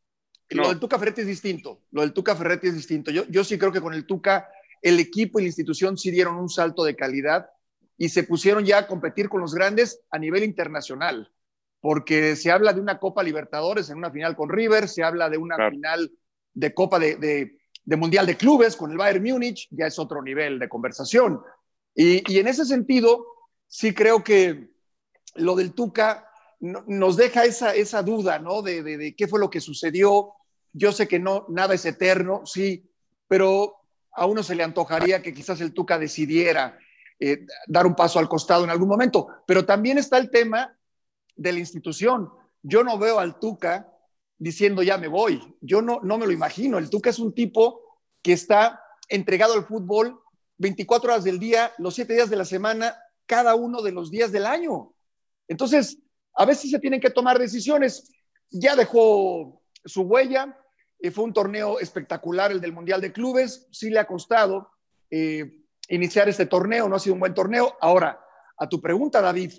Lo 0.50 0.70
del 0.70 0.80
Tuca 0.80 0.98
Ferretti 0.98 1.22
es 1.22 1.28
distinto. 1.28 1.84
Lo 1.92 2.02
del 2.02 2.14
Tuca 2.14 2.36
Ferretti 2.36 2.68
es 2.68 2.76
distinto. 2.76 3.12
Yo, 3.12 3.26
yo 3.28 3.44
sí 3.44 3.58
creo 3.58 3.72
que 3.72 3.82
con 3.82 3.94
el 3.94 4.06
Tuca, 4.06 4.50
el 4.82 5.00
equipo 5.00 5.40
y 5.40 5.44
la 5.44 5.48
institución 5.48 5.98
sí 5.98 6.12
dieron 6.12 6.38
un 6.38 6.50
salto 6.50 6.84
de 6.84 6.96
calidad 6.96 7.50
y 7.98 8.10
se 8.10 8.24
pusieron 8.24 8.66
ya 8.66 8.80
a 8.80 8.88
competir 8.88 9.30
con 9.30 9.42
los 9.42 9.54
grandes 9.54 10.02
a 10.10 10.18
nivel 10.18 10.44
internacional. 10.44 11.32
Porque 11.82 12.36
se 12.36 12.52
habla 12.52 12.74
de 12.74 12.82
una 12.82 13.00
Copa 13.00 13.24
Libertadores 13.24 13.90
en 13.90 13.98
una 13.98 14.12
final 14.12 14.36
con 14.36 14.50
River, 14.50 14.88
se 14.88 15.04
habla 15.04 15.30
de 15.30 15.38
una 15.38 15.70
final 15.70 16.12
de 16.54 16.74
Copa 16.74 17.00
de, 17.00 17.16
de, 17.86 17.96
Mundial 17.96 18.26
de 18.26 18.36
Clubes 18.36 18.76
con 18.76 18.92
el 18.92 18.98
Bayern 18.98 19.24
Múnich, 19.24 19.68
ya 19.72 19.88
es 19.88 19.98
otro 20.00 20.22
nivel 20.22 20.60
de 20.60 20.68
conversación. 20.68 21.42
Y, 21.96 22.24
y 22.32 22.40
en 22.40 22.48
ese 22.48 22.66
sentido, 22.66 23.26
sí 23.68 23.94
creo 23.94 24.24
que 24.24 24.72
lo 25.36 25.56
del 25.56 25.74
Tuca 25.74 26.30
nos 26.60 27.16
deja 27.16 27.46
esa, 27.46 27.74
esa 27.74 28.04
duda, 28.04 28.40
¿no? 28.40 28.62
De, 28.62 28.84
de, 28.84 28.98
de, 28.98 29.16
qué 29.16 29.28
fue 29.28 29.40
lo 29.40 29.50
que 29.50 29.62
sucedió, 29.62 30.34
yo 30.74 30.92
sé 30.92 31.08
que 31.08 31.20
no, 31.20 31.46
nada 31.50 31.74
es 31.74 31.86
eterno, 31.86 32.46
sí, 32.46 32.90
pero 33.28 33.76
a 34.12 34.26
uno 34.26 34.44
se 34.44 34.56
le 34.56 34.64
antojaría 34.64 35.22
que 35.22 35.34
quizás 35.34 35.62
el 35.62 35.74
Tuca 35.74 35.98
decidiera 35.98 36.78
eh, 37.20 37.46
dar 37.68 37.86
un 37.86 37.96
paso 37.96 38.20
al 38.20 38.30
costado 38.30 38.64
en 38.64 38.70
algún 38.70 38.88
momento. 38.88 39.28
Pero 39.46 39.66
también 39.66 39.98
está 39.98 40.18
el 40.18 40.30
tema 40.30 40.76
de 41.36 41.54
la 41.54 41.60
institución. 41.60 42.30
Yo 42.62 42.84
no 42.84 42.98
veo 42.98 43.20
al 43.20 43.40
Tuca 43.40 43.92
diciendo 44.38 44.84
ya 44.84 44.98
me 44.98 45.08
voy. 45.08 45.56
Yo 45.62 45.82
no, 45.82 46.00
no 46.02 46.18
me 46.18 46.26
lo 46.26 46.32
imagino. 46.32 46.78
El 46.78 46.90
Tuca 46.90 47.10
es 47.10 47.20
un 47.20 47.34
tipo 47.34 47.82
que 48.22 48.34
está 48.34 48.82
entregado 49.08 49.54
al 49.54 49.66
fútbol 49.66 50.20
24 50.58 51.14
horas 51.14 51.24
del 51.24 51.40
día, 51.40 51.72
los 51.78 51.96
7 51.96 52.14
días 52.14 52.30
de 52.30 52.36
la 52.36 52.46
semana, 52.46 52.96
cada 53.26 53.56
uno 53.56 53.82
de 53.82 53.92
los 53.92 54.12
días 54.12 54.32
del 54.32 54.46
año. 54.46 54.94
Entonces, 55.48 55.98
a 56.36 56.46
veces 56.46 56.70
se 56.70 56.80
tienen 56.80 57.00
que 57.00 57.10
tomar 57.10 57.40
decisiones. 57.40 58.12
Ya 58.52 58.76
dejó 58.76 59.59
su 59.86 60.02
huella. 60.02 60.58
Eh, 61.00 61.12
fue 61.12 61.24
un 61.24 61.34
torneo 61.34 61.80
espectacular 61.80 62.52
el 62.52 62.62
del 62.62 62.74
Mundial 62.74 63.02
de 63.02 63.14
Clubes. 63.14 63.68
Sí 63.72 63.90
le 63.90 64.00
ha 64.00 64.08
costado 64.08 64.70
eh, 65.10 65.60
iniciar 65.88 66.30
este 66.30 66.46
torneo, 66.46 66.88
no 66.88 66.96
ha 66.96 67.00
sido 67.00 67.14
un 67.14 67.20
buen 67.20 67.34
torneo. 67.34 67.78
Ahora, 67.82 68.20
a 68.58 68.68
tu 68.68 68.82
pregunta, 68.82 69.22
David, 69.22 69.54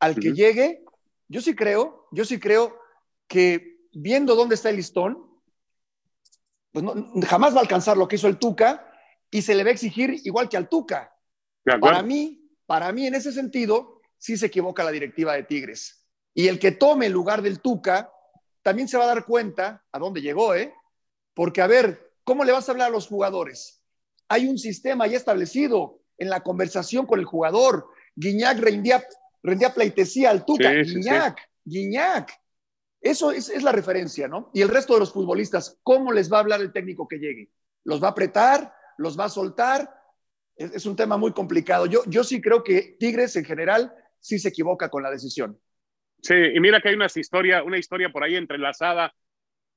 al 0.00 0.14
que 0.14 0.32
llegue, 0.32 0.84
yo 1.28 1.40
sí 1.40 1.54
creo, 1.54 2.08
yo 2.12 2.24
sí 2.24 2.38
creo 2.38 2.78
que 3.26 3.80
viendo 3.92 4.34
dónde 4.34 4.54
está 4.54 4.70
el 4.70 4.76
listón, 4.76 5.26
pues 6.72 6.84
jamás 7.26 7.54
va 7.54 7.58
a 7.58 7.62
alcanzar 7.62 7.96
lo 7.96 8.06
que 8.06 8.16
hizo 8.16 8.28
el 8.28 8.38
Tuca 8.38 8.90
y 9.30 9.42
se 9.42 9.54
le 9.54 9.64
va 9.64 9.70
a 9.70 9.72
exigir 9.72 10.20
igual 10.24 10.48
que 10.48 10.56
al 10.56 10.68
Tuca. 10.68 11.12
Para 11.80 12.02
mí, 12.02 12.50
para 12.66 12.92
mí 12.92 13.06
en 13.06 13.14
ese 13.14 13.32
sentido, 13.32 14.00
sí 14.18 14.36
se 14.36 14.46
equivoca 14.46 14.84
la 14.84 14.92
directiva 14.92 15.34
de 15.34 15.42
Tigres. 15.42 16.06
Y 16.34 16.48
el 16.48 16.58
que 16.58 16.72
tome 16.72 17.06
el 17.06 17.12
lugar 17.12 17.42
del 17.42 17.60
Tuca 17.60 18.12
también 18.66 18.88
se 18.88 18.98
va 18.98 19.04
a 19.04 19.14
dar 19.14 19.24
cuenta 19.24 19.84
a 19.92 19.98
dónde 20.00 20.20
llegó, 20.20 20.52
¿eh? 20.52 20.74
Porque, 21.34 21.62
a 21.62 21.68
ver, 21.68 22.10
¿cómo 22.24 22.42
le 22.42 22.50
vas 22.50 22.68
a 22.68 22.72
hablar 22.72 22.88
a 22.88 22.90
los 22.90 23.06
jugadores? 23.06 23.80
Hay 24.26 24.48
un 24.48 24.58
sistema 24.58 25.06
ya 25.06 25.16
establecido 25.16 26.00
en 26.18 26.30
la 26.30 26.42
conversación 26.42 27.06
con 27.06 27.20
el 27.20 27.26
jugador. 27.26 27.86
Guiñac 28.16 28.58
rendía, 28.58 29.06
rendía 29.40 29.72
pleitesía 29.72 30.30
al 30.30 30.44
Tuca. 30.44 30.72
Guiñac, 30.72 31.38
Guiñac. 31.64 32.32
Eso 33.00 33.30
es, 33.30 33.50
es, 33.50 33.62
la 33.62 33.70
referencia, 33.70 34.26
¿no? 34.26 34.50
Y 34.52 34.62
el 34.62 34.68
resto 34.68 34.94
de 34.94 34.98
los 34.98 35.12
futbolistas, 35.12 35.78
¿cómo 35.84 36.10
les 36.10 36.32
va 36.32 36.38
a 36.38 36.40
hablar 36.40 36.60
el 36.60 36.72
técnico 36.72 37.06
que 37.06 37.18
llegue? 37.18 37.52
¿Los 37.84 38.02
va 38.02 38.08
a 38.08 38.10
apretar? 38.10 38.74
¿Los 38.98 39.16
va 39.16 39.26
a 39.26 39.28
soltar? 39.28 39.94
Es, 40.56 40.72
es 40.72 40.86
un 40.86 40.96
tema 40.96 41.16
muy 41.16 41.32
complicado. 41.32 41.86
Yo, 41.86 42.02
yo 42.06 42.24
sí 42.24 42.40
creo 42.40 42.64
que 42.64 42.96
Tigres 42.98 43.36
en 43.36 43.44
general 43.44 43.94
sí 44.18 44.40
se 44.40 44.48
equivoca 44.48 44.88
con 44.88 45.04
la 45.04 45.12
decisión. 45.12 45.56
Sí, 46.26 46.34
y 46.34 46.58
mira 46.58 46.80
que 46.80 46.88
hay 46.88 46.96
una 46.96 47.06
historia, 47.06 47.62
una 47.62 47.78
historia 47.78 48.10
por 48.10 48.24
ahí 48.24 48.34
entrelazada 48.34 49.14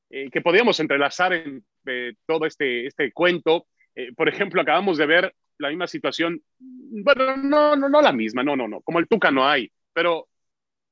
eh, 0.10 0.32
que 0.32 0.41
podíamos 0.41 0.79
entrelazar 0.79 1.32
en 1.34 1.63
eh, 1.86 2.15
todo 2.25 2.48
este, 2.48 2.88
este 2.88 3.12
cuento. 3.12 3.68
Eh, 3.94 4.13
por 4.13 4.27
ejemplo, 4.27 4.60
acabamos 4.60 4.98
de 4.98 5.06
ver 5.06 5.36
la 5.60 5.70
misma 5.70 5.86
situación, 5.86 6.41
bueno, 6.58 7.38
no, 7.38 7.75
no, 7.75 7.88
no 7.88 8.01
la 8.01 8.12
misma, 8.12 8.41
no, 8.41 8.56
no, 8.56 8.68
no, 8.68 8.82
como 8.82 8.98
el 8.98 9.08
Tuca 9.08 9.29
no 9.29 9.48
hay, 9.48 9.72
pero 9.94 10.27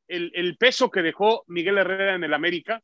el, 0.08 0.32
el 0.36 0.58
peso 0.58 0.92
que 0.92 1.02
dejó 1.02 1.44
Miguel 1.48 1.80
Herrera 1.80 2.14
en 2.14 2.24
el 2.24 2.36
América, 2.36 2.84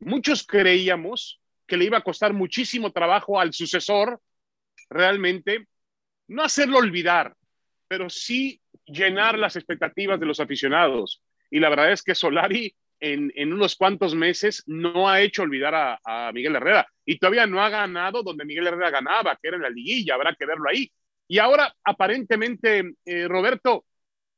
muchos 0.00 0.46
creíamos 0.46 1.40
que 1.66 1.78
le 1.78 1.86
iba 1.86 1.96
a 1.96 2.04
costar 2.04 2.34
muchísimo 2.34 2.92
trabajo 2.92 3.40
al 3.40 3.54
sucesor 3.54 4.20
realmente, 4.90 5.68
no 6.28 6.42
hacerlo 6.42 6.76
olvidar, 6.76 7.34
pero 7.88 8.10
sí 8.10 8.60
llenar 8.84 9.38
las 9.38 9.56
expectativas 9.56 10.20
de 10.20 10.26
los 10.26 10.38
aficionados. 10.38 11.22
Y 11.50 11.60
la 11.60 11.68
verdad 11.68 11.92
es 11.92 12.02
que 12.02 12.14
Solari 12.14 12.74
en, 13.00 13.32
en 13.34 13.52
unos 13.52 13.76
cuantos 13.76 14.14
meses 14.14 14.62
no 14.66 15.08
ha 15.08 15.20
hecho 15.20 15.42
olvidar 15.42 15.98
a, 16.04 16.30
Miguel 16.32 16.56
Herrera 16.56 16.86
y 17.04 17.18
todavía 17.18 17.46
no 17.46 17.62
ha 17.62 17.70
ganado 17.70 18.22
donde 18.22 18.44
Miguel 18.44 18.66
Herrera 18.66 18.90
ganaba, 18.90 19.36
que 19.40 19.48
era 19.48 19.56
en 19.56 19.62
la 19.62 19.70
liguilla, 19.70 20.14
habrá 20.14 20.34
que 20.34 20.46
verlo 20.46 20.68
ahí. 20.68 20.90
Y 21.26 21.38
ahora, 21.38 21.74
aparentemente, 21.84 22.92
eh, 23.04 23.26
Roberto, 23.26 23.84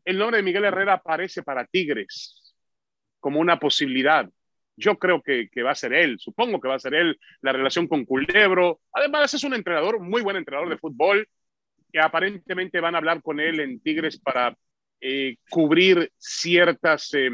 el 0.05 0.19
nombre 0.19 0.39
de 0.39 0.43
Miguel 0.43 0.65
Herrera 0.65 0.95
aparece 0.95 1.43
para 1.43 1.67
Tigres 1.67 2.55
como 3.21 3.41
una 3.41 3.59
posibilidad. 3.59 4.29
Yo 4.77 4.99
creo 4.99 5.23
que, 5.23 5.49
que, 5.51 5.63
va 5.63 5.73
a 5.73 5.75
ser 5.75 5.93
él, 5.93 6.19
supongo 6.19 6.61
que 6.61 6.69
va 6.69 6.77
a 6.77 6.81
ser 6.81 6.95
él, 6.95 7.19
la 7.41 7.53
relación 7.53 7.87
con 7.87 8.05
Culebro. 8.05 8.81
Además, 8.93 9.35
es 9.35 9.45
un 9.45 9.55
entrenador, 9.55 10.01
muy 10.01 10.23
buen 10.23 10.37
entrenador 10.37 10.71
de 10.71 10.79
fútbol, 10.79 11.29
que 11.93 12.01
aparentemente 12.01 12.81
van 12.81 12.95
a 12.95 12.99
hablar 12.99 13.23
con 13.23 13.39
él 13.39 13.61
en 13.61 13.81
Tigres 13.81 14.19
para 14.19 14.57
eh, 15.05 15.35
cubrir 15.51 16.13
ciertas, 16.17 17.13
eh, 17.15 17.29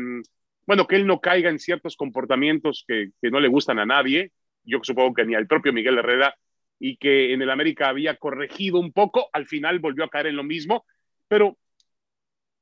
bueno, 0.66 0.87
que 0.87 0.96
él 0.96 1.06
no 1.06 1.20
caiga 1.20 1.50
en 1.50 1.58
ciertos 1.58 1.96
comportamientos 1.96 2.82
que, 2.88 3.10
que, 3.20 3.30
no 3.30 3.40
le 3.40 3.48
gustan 3.48 3.78
a 3.78 3.84
nadie. 3.84 4.32
Yo 4.64 4.78
supongo 4.82 5.12
que 5.12 5.26
ni 5.26 5.34
al 5.34 5.46
propio 5.46 5.75
Miguel 5.75 5.98
Herrera 5.98 6.34
y 6.80 6.96
que 6.96 7.34
en 7.34 7.42
el 7.42 7.50
América 7.50 7.90
había 7.90 8.16
corregido 8.16 8.80
un 8.80 8.90
poco, 8.90 9.28
al 9.34 9.46
final 9.46 9.80
volvió 9.80 10.04
a 10.04 10.08
caer 10.08 10.28
en 10.28 10.37
lo 10.37 10.44
mismo, 10.44 10.87
pero 11.28 11.58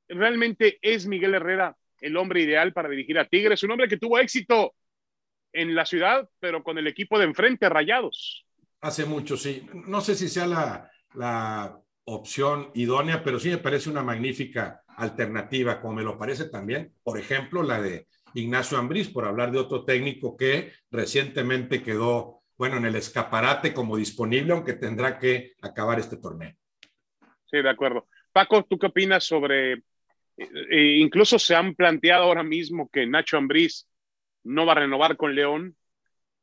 realmente 0.08 0.80
es 0.82 1.06
Miguel 1.06 1.34
Herrera 1.34 1.76
el 2.00 2.16
hombre 2.16 2.42
ideal 2.42 2.72
para 2.72 2.88
dirigir 2.88 3.16
a 3.20 3.26
Tigres, 3.26 3.62
un 3.62 3.70
hombre 3.70 3.86
que 3.86 3.98
tuvo 3.98 4.18
éxito 4.18 4.74
en 5.52 5.76
la 5.76 5.86
ciudad, 5.86 6.28
pero 6.40 6.64
con 6.64 6.78
el 6.78 6.88
equipo 6.88 7.16
de 7.16 7.26
enfrente, 7.26 7.68
Rayados. 7.68 8.44
Hace 8.80 9.06
mucho, 9.06 9.36
sí. 9.36 9.66
No 9.86 10.00
sé 10.00 10.16
si 10.16 10.28
sea 10.28 10.48
la, 10.48 10.90
la 11.14 11.80
opción 12.06 12.72
idónea, 12.74 13.22
pero 13.22 13.38
sí 13.38 13.50
me 13.50 13.58
parece 13.58 13.88
una 13.88 14.02
magnífica 14.02 14.82
alternativa, 14.96 15.80
como 15.80 15.94
me 15.94 16.02
lo 16.02 16.18
parece 16.18 16.46
también, 16.46 16.92
por 17.02 17.18
ejemplo, 17.18 17.62
la 17.62 17.80
de 17.80 18.06
Ignacio 18.34 18.78
Ambriz, 18.78 19.08
por 19.08 19.24
hablar 19.24 19.50
de 19.50 19.58
otro 19.58 19.84
técnico 19.84 20.36
que 20.36 20.72
recientemente 20.90 21.82
quedó, 21.82 22.42
bueno, 22.58 22.76
en 22.76 22.86
el 22.86 22.96
escaparate 22.96 23.72
como 23.72 23.96
disponible, 23.96 24.52
aunque 24.52 24.74
tendrá 24.74 25.18
que 25.18 25.54
acabar 25.62 25.98
este 25.98 26.16
torneo. 26.16 26.54
Sí, 27.44 27.58
de 27.62 27.70
acuerdo. 27.70 28.08
Paco, 28.32 28.64
¿tú 28.64 28.78
qué 28.78 28.86
opinas 28.86 29.24
sobre, 29.24 29.82
eh, 30.36 30.96
incluso 30.98 31.38
se 31.38 31.54
han 31.54 31.74
planteado 31.74 32.24
ahora 32.24 32.42
mismo 32.42 32.90
que 32.90 33.06
Nacho 33.06 33.38
Ambriz 33.38 33.86
no 34.44 34.66
va 34.66 34.72
a 34.72 34.80
renovar 34.80 35.16
con 35.16 35.34
León, 35.34 35.76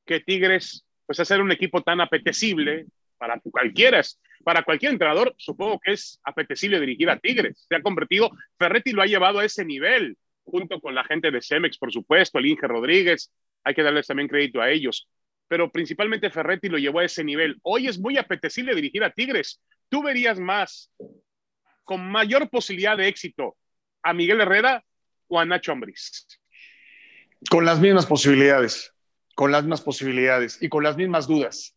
que 0.06 0.20
Tigres, 0.20 0.86
pues 1.06 1.20
hacer 1.20 1.42
un 1.42 1.52
equipo 1.52 1.82
tan 1.82 2.02
apetecible 2.02 2.86
para 3.24 3.40
cualquiera, 3.40 4.02
para 4.44 4.64
cualquier 4.64 4.92
entrenador, 4.92 5.34
supongo 5.38 5.80
que 5.80 5.94
es 5.94 6.20
apetecible 6.26 6.78
dirigir 6.82 7.10
a 7.10 7.18
Tigres. 7.18 7.66
Se 7.70 7.78
ha 7.78 7.82
convertido, 7.82 8.30
Ferretti 8.60 8.92
lo 8.92 9.02
ha 9.02 9.06
llevado 9.06 9.40
a 9.40 9.46
ese 9.46 9.64
nivel, 9.64 10.18
junto 10.44 10.82
con 10.82 10.94
la 10.94 11.06
gente 11.06 11.32
de 11.32 11.42
Cemex, 11.42 11.78
por 11.78 11.94
supuesto, 11.94 12.38
el 12.38 12.48
Inge 12.48 12.68
Rodríguez, 12.68 13.32
hay 13.64 13.74
que 13.76 13.82
darles 13.82 14.08
también 14.08 14.28
crédito 14.28 14.60
a 14.60 14.70
ellos. 14.70 15.08
Pero 15.48 15.72
principalmente 15.72 16.30
Ferretti 16.32 16.68
lo 16.68 16.78
llevó 16.78 17.00
a 17.00 17.06
ese 17.06 17.24
nivel. 17.24 17.56
Hoy 17.62 17.88
es 17.88 17.98
muy 17.98 18.18
apetecible 18.18 18.76
dirigir 18.76 19.06
a 19.06 19.12
Tigres. 19.12 19.62
Tú 19.88 20.04
verías 20.04 20.38
más, 20.38 20.92
con 21.86 22.06
mayor 22.12 22.50
posibilidad 22.50 22.98
de 22.98 23.08
éxito, 23.08 23.56
a 24.02 24.14
Miguel 24.14 24.42
Herrera 24.42 24.84
o 25.28 25.40
a 25.40 25.46
Nacho 25.46 25.72
Ambriz. 25.72 26.28
Con 27.50 27.64
las 27.64 27.80
mismas 27.80 28.06
posibilidades, 28.06 28.94
con 29.34 29.54
las 29.54 29.64
mismas 29.64 29.82
posibilidades 29.82 30.62
y 30.62 30.68
con 30.68 30.84
las 30.84 30.98
mismas 30.98 31.26
dudas 31.26 31.74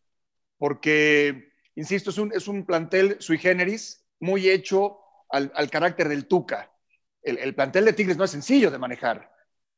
porque, 0.59 1.53
insisto, 1.75 2.11
es 2.11 2.19
un, 2.19 2.33
es 2.33 2.49
un 2.49 2.65
plantel 2.65 3.17
sui 3.21 3.39
generis 3.39 4.05
muy 4.21 4.49
hecho 4.49 4.99
al, 5.31 5.53
al 5.55 5.71
carácter 5.71 6.09
del 6.09 6.27
Tuca. 6.27 6.73
El, 7.23 7.39
el, 7.39 7.55
plantel 7.55 7.85
de 7.85 7.93
Tigres 7.93 8.17
no 8.17 8.25
es 8.25 8.31
sencillo 8.31 8.71
de 8.71 8.79
manejar. 8.79 9.31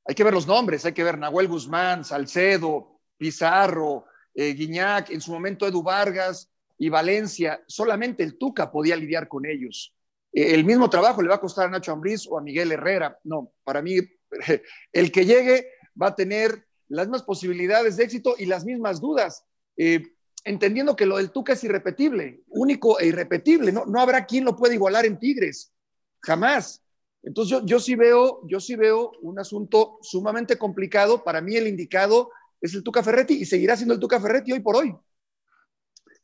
Hay 0.05 0.15
que 0.15 0.25
ver 0.25 0.35
los 0.35 0.47
nombres, 0.47 0.85
hay 0.85 0.93
que 0.93 1.05
ver 1.05 1.19
Nahuel 1.19 1.49
Guzmán, 1.49 2.05
Salcedo, 2.05 3.01
Pizarro, 3.17 4.07
eh, 4.35 4.55
Guiñac, 4.55 5.11
en 5.11 5.21
su 5.21 5.33
momento 5.33 5.67
Edu 5.67 5.83
Vargas 5.83 6.51
y 6.79 6.89
Valencia. 6.89 7.63
Solamente 7.67 8.23
el 8.23 8.39
Tuca 8.39 8.71
podía 8.71 8.97
lidiar 8.97 9.29
con 9.29 9.45
ellos. 9.45 9.95
Eh, 10.33 10.55
el 10.55 10.65
mismo 10.65 10.89
trabajo 10.89 11.21
le 11.23 11.29
va 11.29 11.35
a 11.35 11.41
costar 11.41 11.67
a 11.67 11.71
Nacho 11.71 11.93
Ambriz 11.93 12.27
o 12.29 12.39
a 12.39 12.43
Miguel 12.43 12.73
Herrera. 12.73 13.19
No, 13.25 13.53
para 13.65 13.83
mí, 13.83 13.99
el 14.93 15.13
que 15.13 15.25
llegue 15.25 15.69
va 16.01 16.09
a 16.09 16.15
tener 16.15 16.67
las 16.87 17.07
mismas 17.07 17.25
posibilidades 17.25 17.97
de 17.97 18.05
éxito 18.05 18.37
y 18.39 18.47
las 18.47 18.65
mismas 18.65 19.01
dudas. 19.01 19.45
Eh, 19.77 20.03
entendiendo 20.45 20.97
que 20.97 21.07
lo 21.07 21.17
del 21.17 21.31
Tuca 21.31 21.53
es 21.53 21.65
irrepetible, 21.65 22.43
único 22.49 22.99
e 23.01 23.07
irrepetible. 23.07 23.73
No, 23.73 23.85
no 23.87 24.01
habrá 24.01 24.27
quien 24.27 24.45
lo 24.45 24.57
pueda 24.57 24.75
igualar 24.75 25.07
en 25.07 25.19
Tigres, 25.19 25.73
jamás. 26.21 26.83
Entonces 27.23 27.51
yo, 27.51 27.67
yo, 27.67 27.81
sí 27.81 27.95
veo, 27.95 28.41
yo 28.47 28.61
sí 28.61 28.77
veo 28.77 29.13
un 29.21 29.39
asunto 29.39 29.99
sumamente 30.03 30.57
complicado. 30.57 31.25
Para 31.25 31.41
mí 31.41 31.57
el 31.57 31.67
indicado 31.67 32.31
es 32.61 32.75
el 32.75 32.83
Tuca 32.83 33.03
Ferretti 33.03 33.35
y 33.35 33.45
seguirá 33.45 33.77
siendo 33.77 33.95
el 33.95 34.01
Tuca 34.01 34.21
Ferretti 34.21 34.53
hoy 34.53 34.61
por 34.61 34.77
hoy. 34.77 34.95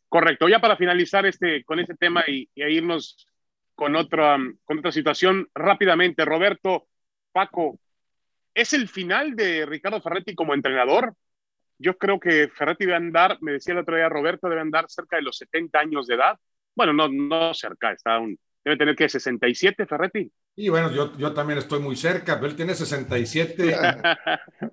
Correcto. 0.08 0.48
Ya 0.48 0.60
para 0.60 0.76
finalizar 0.76 1.26
este, 1.26 1.64
con 1.64 1.80
este 1.80 1.94
tema 1.96 2.24
y, 2.26 2.48
irnos 2.54 3.26
con 3.74 3.96
otra, 3.96 4.38
con 4.64 4.78
otra 4.78 4.92
situación 4.92 5.48
rápidamente, 5.54 6.24
Roberto, 6.24 6.86
Paco, 7.32 7.80
¿es 8.54 8.72
el 8.72 8.88
final 8.88 9.34
de 9.34 9.66
Ricardo 9.66 10.00
Ferretti 10.00 10.36
como 10.36 10.54
entrenador? 10.54 11.16
Yo 11.78 11.96
creo 11.98 12.20
que 12.20 12.48
Ferretti 12.48 12.84
debe 12.84 12.96
andar, 12.96 13.38
me 13.40 13.52
decía 13.52 13.72
el 13.72 13.80
otro 13.80 13.96
día 13.96 14.08
Roberto, 14.08 14.48
debe 14.48 14.60
andar 14.60 14.86
cerca 14.88 15.16
de 15.16 15.22
los 15.22 15.36
70 15.38 15.78
años 15.78 16.06
de 16.06 16.14
edad. 16.14 16.38
Bueno, 16.74 16.92
no, 16.92 17.08
no 17.08 17.54
cerca, 17.54 17.92
está 17.92 18.18
un, 18.18 18.38
debe 18.64 18.76
tener 18.76 18.96
que 18.96 19.08
67 19.08 19.86
Ferretti. 19.86 20.30
Y 20.56 20.68
bueno, 20.68 20.90
yo, 20.92 21.16
yo 21.18 21.32
también 21.32 21.58
estoy 21.58 21.80
muy 21.80 21.96
cerca, 21.96 22.36
pero 22.36 22.46
él 22.46 22.56
tiene 22.56 22.74
67, 22.74 23.76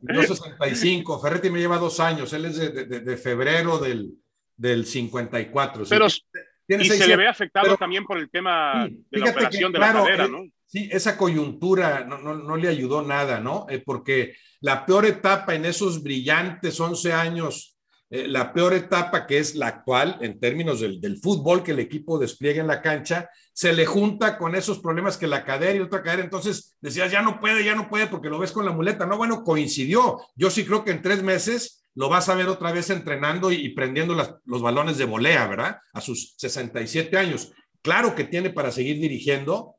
yo 0.01 0.23
65. 0.23 1.19
Ferretti 1.19 1.49
me 1.49 1.59
lleva 1.59 1.77
dos 1.77 1.99
años, 1.99 2.31
él 2.33 2.45
es 2.45 2.57
de, 2.57 2.85
de, 2.85 2.99
de 2.99 3.17
febrero 3.17 3.79
del, 3.79 4.13
del 4.55 4.85
54. 4.85 5.85
Pero, 5.89 6.09
¿sí? 6.09 6.21
y 6.67 6.85
se 6.85 7.07
le 7.07 7.17
ve 7.17 7.27
afectado 7.27 7.65
pero, 7.65 7.77
también 7.77 8.05
por 8.05 8.17
el 8.17 8.29
tema 8.29 8.87
de 9.09 9.19
la 9.19 9.31
operación 9.31 9.71
que, 9.71 9.79
de 9.79 9.83
claro, 9.83 9.99
la 9.99 10.05
cadera, 10.05 10.27
¿no? 10.27 10.43
Sí, 10.71 10.87
esa 10.89 11.17
coyuntura 11.17 12.05
no, 12.05 12.17
no, 12.17 12.33
no 12.33 12.55
le 12.55 12.69
ayudó 12.69 13.01
nada, 13.01 13.41
¿no? 13.41 13.65
Eh, 13.69 13.83
porque 13.85 14.35
la 14.61 14.85
peor 14.85 15.05
etapa 15.05 15.53
en 15.53 15.65
esos 15.65 16.01
brillantes 16.01 16.79
11 16.79 17.11
años, 17.11 17.77
eh, 18.09 18.25
la 18.25 18.53
peor 18.53 18.73
etapa 18.73 19.27
que 19.27 19.39
es 19.39 19.53
la 19.55 19.67
actual 19.67 20.17
en 20.21 20.39
términos 20.39 20.79
del, 20.79 21.01
del, 21.01 21.17
fútbol 21.17 21.61
que 21.61 21.71
el 21.71 21.79
equipo 21.79 22.17
despliega 22.17 22.61
en 22.61 22.67
la 22.67 22.81
cancha, 22.81 23.29
se 23.51 23.73
le 23.73 23.85
junta 23.85 24.37
con 24.37 24.55
esos 24.55 24.79
problemas 24.79 25.17
que 25.17 25.27
la 25.27 25.43
cadera 25.43 25.75
y 25.75 25.81
otra 25.81 26.03
cadera, 26.03 26.23
entonces 26.23 26.77
decías, 26.79 27.11
ya 27.11 27.21
no 27.21 27.41
puede, 27.41 27.65
ya 27.65 27.75
no 27.75 27.89
puede 27.89 28.07
porque 28.07 28.29
lo 28.29 28.39
ves 28.39 28.53
con 28.53 28.63
la 28.63 28.71
muleta. 28.71 29.05
No, 29.05 29.17
bueno, 29.17 29.43
coincidió. 29.43 30.21
Yo 30.37 30.49
sí 30.49 30.63
creo 30.63 30.85
que 30.85 30.91
en 30.91 31.01
tres 31.01 31.21
meses 31.21 31.83
lo 31.95 32.07
vas 32.07 32.29
a 32.29 32.35
ver 32.35 32.47
otra 32.47 32.71
vez 32.71 32.89
entrenando 32.91 33.51
y, 33.51 33.67
prendiendo 33.75 34.15
los 34.45 34.61
balones 34.61 34.97
de 34.97 35.03
volea, 35.03 35.47
¿verdad? 35.47 35.79
A 35.91 35.99
sus 35.99 36.33
67 36.37 37.17
años. 37.17 37.51
Claro 37.81 38.15
que 38.15 38.23
tiene 38.23 38.51
para 38.51 38.71
seguir 38.71 39.01
dirigiendo, 39.01 39.75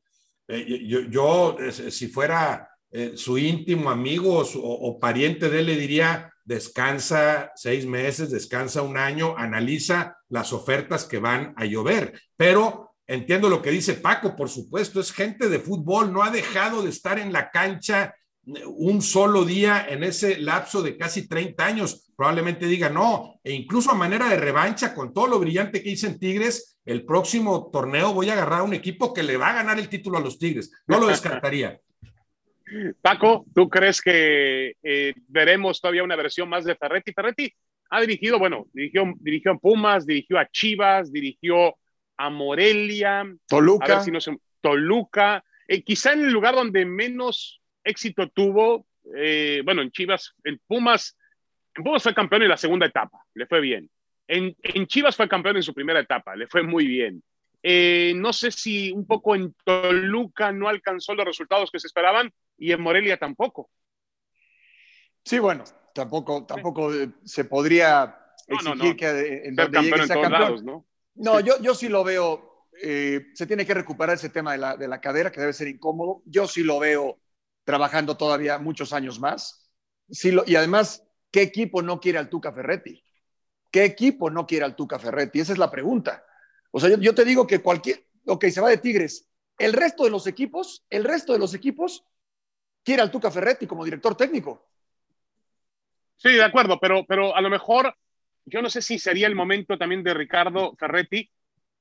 eh, 0.49 1.07
yo, 1.11 1.57
eh, 1.59 1.73
si 1.73 2.09
fuera 2.09 2.69
eh, 2.91 3.13
su 3.17 3.39
íntimo 3.39 3.91
amigo 3.91 4.39
o, 4.39 4.43
o, 4.43 5.01
pariente 5.01 5.49
de 5.49 5.61
él, 5.61 5.67
le 5.67 5.77
diría, 5.77 6.33
descansa 6.45 7.53
seis 7.55 7.87
meses, 7.87 8.31
descansa 8.31 8.83
un 8.83 8.97
año, 8.97 9.35
analiza 9.37 10.19
las 10.29 10.53
ofertas 10.53 11.05
que 11.05 11.19
van 11.19 11.55
a 11.57 11.65
llover. 11.65 12.21
Pero 12.37 12.95
entiendo 13.07 13.49
lo 13.49 13.63
que 13.63 13.71
dice 13.71 13.95
Paco, 13.95 14.37
por 14.37 14.49
supuesto, 14.49 15.01
es 15.01 15.13
gente 15.13 15.49
de 15.49 15.61
fútbol, 15.61 16.13
no 16.13 16.23
ha 16.23 16.31
dejado 16.31 16.83
de 16.83 16.91
estar 16.91 17.19
en 17.19 17.33
la 17.33 17.51
cancha 17.51 18.15
un 18.45 19.03
solo 19.03 19.45
día 19.45 19.87
en 19.89 20.03
ese 20.03 20.39
lapso 20.39 20.83
de 20.83 20.97
casi 20.97 21.29
30 21.29 21.65
años. 21.65 22.02
Probablemente 22.17 22.67
diga 22.67 22.89
no, 22.89 23.41
e 23.43 23.53
incluso 23.53 23.91
a 23.91 23.95
manera 23.95 24.29
de 24.29 24.37
revancha, 24.37 24.95
con 24.95 25.13
todo 25.13 25.27
lo 25.27 25.39
brillante 25.39 25.83
que 25.83 25.91
hice 25.91 26.07
en 26.07 26.19
Tigres, 26.19 26.79
el 26.85 27.05
próximo 27.05 27.71
torneo 27.71 28.13
voy 28.13 28.29
a 28.31 28.35
agarrar 28.35 28.61
a 28.61 28.65
un 28.65 28.75
equipo 28.75 29.15
que 29.15 29.23
le 29.23 29.37
va 29.37 29.51
a 29.51 29.55
ganar 29.55 29.79
el 29.79 29.89
título 29.89 30.19
a 30.19 30.21
los 30.21 30.39
Tigres. 30.39 30.71
No 30.87 30.99
lo 30.99 31.07
descartaría. 31.07 31.79
Paco, 33.03 33.45
¿tú 33.55 33.69
crees 33.69 34.01
que 34.01 34.77
eh, 34.83 35.15
veremos 35.29 35.81
todavía 35.81 36.05
una 36.05 36.17
versión 36.17 36.49
más 36.49 36.65
de 36.65 36.75
Ferretti? 36.75 37.13
Ferretti 37.13 37.53
ha 37.91 38.01
dirigido, 38.01 38.39
bueno, 38.39 38.67
dirigió, 38.73 39.13
dirigió 39.19 39.53
a 39.53 39.59
Pumas, 39.59 40.07
dirigió 40.07 40.39
a 40.39 40.49
Chivas, 40.49 41.13
dirigió 41.13 41.77
a 42.17 42.31
Morelia, 42.31 43.27
Toluca, 43.47 44.01
si 44.03 44.11
no 44.11 44.19
Toluca, 44.61 45.45
eh, 45.69 45.83
quizá 45.83 46.13
en 46.13 46.25
el 46.25 46.33
lugar 46.33 46.55
donde 46.55 46.87
menos 46.87 47.61
éxito 47.85 48.29
tuvo, 48.31 48.87
eh, 49.15 49.61
bueno, 49.65 49.83
en 49.83 49.91
Chivas, 49.91 50.35
en 50.45 50.61
Pumas, 50.67 51.19
en 51.75 51.85
Pumas 51.85 52.03
fue 52.03 52.15
campeón 52.15 52.43
en 52.43 52.49
la 52.49 52.57
segunda 52.57 52.87
etapa, 52.87 53.19
le 53.35 53.47
fue 53.47 53.61
bien. 53.61 53.91
En, 54.27 54.57
en 54.63 54.87
Chivas 54.87 55.17
fue 55.17 55.29
campeón 55.29 55.57
en 55.57 55.63
su 55.63 55.75
primera 55.75 56.01
etapa, 56.01 56.37
le 56.37 56.47
fue 56.47 56.63
muy 56.63 56.87
bien. 56.87 57.23
Eh, 57.63 58.13
no 58.17 58.33
sé 58.33 58.51
si 58.51 58.91
un 58.91 59.07
poco 59.07 59.35
en 59.37 59.55
Toluca 59.65 60.51
no 60.51 60.69
alcanzó 60.69 61.15
los 61.15 61.25
resultados 61.25 61.71
que 61.71 61.79
se 61.79 61.87
esperaban 61.87 62.33
y 62.59 62.73
en 62.73 62.81
Morelia 62.81 63.17
tampoco. 63.17 63.71
Sí, 65.25 65.39
bueno, 65.39 65.63
tampoco, 65.95 66.45
tampoco 66.45 66.93
eh, 66.93 67.11
se 67.25 67.45
podría 67.45 68.19
exigir 68.49 68.97
que 68.97 69.43
en 69.45 69.55
donde 69.55 69.81
llegue 69.81 70.07
sea 70.07 70.21
campeón. 70.21 70.65
¿no? 70.65 70.87
No, 71.15 71.41
Yo, 71.41 71.61
yo 71.61 71.75
sí 71.75 71.89
lo 71.89 72.03
veo. 72.03 72.69
Eh, 72.83 73.27
se 73.35 73.47
tiene 73.47 73.67
que 73.67 73.75
recuperar 73.75 74.17
ese 74.17 74.31
tema 74.31 74.53
de 74.53 74.59
la, 74.59 74.77
de 74.77 74.89
la 74.89 75.01
cadera, 75.01 75.31
que 75.31 75.41
debe 75.41 75.53
ser 75.53 75.69
incómodo. 75.69 76.23
Yo 76.25 76.49
sí 76.49 76.65
lo 76.65 76.81
veo 76.81 77.21
trabajando 77.65 78.17
todavía 78.17 78.59
muchos 78.59 78.93
años 78.93 79.21
más. 79.21 79.71
Sí 80.11 80.33
lo, 80.33 80.43
y 80.47 80.57
además, 80.57 81.07
¿qué 81.33 81.43
equipo 81.43 81.83
no 81.83 81.99
quiere 81.99 82.19
al 82.19 82.29
Tuca 82.29 82.53
Ferretti? 82.53 83.03
¿Qué 83.73 83.85
equipo 83.85 84.31
no 84.31 84.47
quiere 84.47 84.67
al 84.67 84.77
Tuca 84.77 84.99
Ferretti? 84.99 85.41
Esa 85.41 85.55
es 85.55 85.59
la 85.59 85.71
pregunta. 85.71 86.25
O 86.71 86.79
sea, 86.79 86.97
yo, 86.97 87.15
te 87.15 87.25
digo 87.25 87.47
que 87.47 87.61
cualquier, 87.61 88.07
ok, 88.27 88.45
se 88.47 88.61
va 88.61 88.69
de 88.69 88.79
Tigres. 88.79 89.29
El 89.59 89.73
resto 89.73 90.05
de 90.05 90.11
los 90.11 90.27
equipos, 90.27 90.85
el 90.91 91.05
resto 91.05 91.33
de 91.33 91.39
los 91.39 91.55
equipos 91.55 92.05
quiere 92.85 93.03
al 93.03 93.11
Tuca 93.11 93.31
Ferretti 93.31 93.67
como 93.67 93.85
director 93.85 94.15
técnico. 94.15 94.69
Sí, 96.17 96.33
de 96.33 96.45
acuerdo, 96.45 96.79
pero, 96.79 97.05
pero 97.07 97.35
a 97.35 97.41
lo 97.41 97.51
mejor 97.51 97.97
yo 98.45 98.61
no 98.61 98.69
sé 98.69 98.83
si 98.83 98.99
sería 98.99 99.27
el 99.27 99.35
momento 99.35 99.79
también 99.79 100.03
de 100.03 100.15
Ricardo 100.15 100.77
Ferretti. 100.77 101.31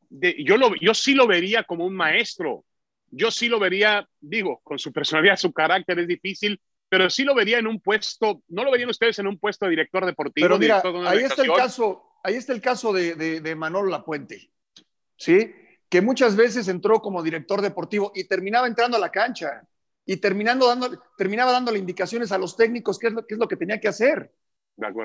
De, 0.09 0.35
yo, 0.43 0.57
lo, 0.57 0.75
yo 0.75 0.93
sí 0.93 1.13
lo 1.13 1.27
vería 1.27 1.63
como 1.63 1.85
un 1.85 1.95
maestro. 1.95 2.65
Yo 3.09 3.31
sí 3.31 3.49
lo 3.49 3.59
vería, 3.59 4.07
digo, 4.19 4.61
con 4.63 4.79
su 4.79 4.93
personalidad, 4.93 5.35
su 5.35 5.51
carácter 5.51 5.99
es 5.99 6.07
difícil, 6.07 6.61
pero 6.91 7.09
sí 7.09 7.23
lo 7.23 7.33
vería 7.33 7.57
en 7.57 7.67
un 7.67 7.79
puesto, 7.79 8.43
no 8.49 8.65
lo 8.65 8.71
verían 8.71 8.89
ustedes 8.89 9.17
en 9.19 9.25
un 9.25 9.39
puesto 9.39 9.63
de 9.63 9.69
director 9.69 10.05
deportivo. 10.05 10.45
Pero 10.45 10.59
mira, 10.59 10.83
ahí 11.09 11.19
está 11.19 11.41
el 11.41 11.53
caso, 11.53 12.19
ahí 12.21 12.35
está 12.35 12.51
el 12.51 12.59
caso 12.59 12.91
de, 12.91 13.15
de, 13.15 13.39
de 13.39 13.55
Manolo 13.55 13.89
Lapuente. 13.89 14.51
¿sí? 15.15 15.55
Que 15.87 16.01
muchas 16.01 16.35
veces 16.35 16.67
entró 16.67 17.01
como 17.01 17.23
director 17.23 17.61
deportivo 17.61 18.11
y 18.13 18.25
terminaba 18.25 18.67
entrando 18.67 18.97
a 18.97 18.99
la 18.99 19.09
cancha 19.09 19.65
y 20.05 20.17
terminando 20.17 20.67
dando, 20.67 21.01
terminaba 21.17 21.53
dándole 21.53 21.79
indicaciones 21.79 22.33
a 22.33 22.37
los 22.37 22.57
técnicos 22.57 22.99
qué 22.99 23.07
es 23.07 23.13
lo, 23.13 23.25
qué 23.25 23.35
es 23.35 23.39
lo 23.39 23.47
que 23.47 23.55
tenía 23.55 23.79
que 23.79 23.87
hacer. 23.87 24.29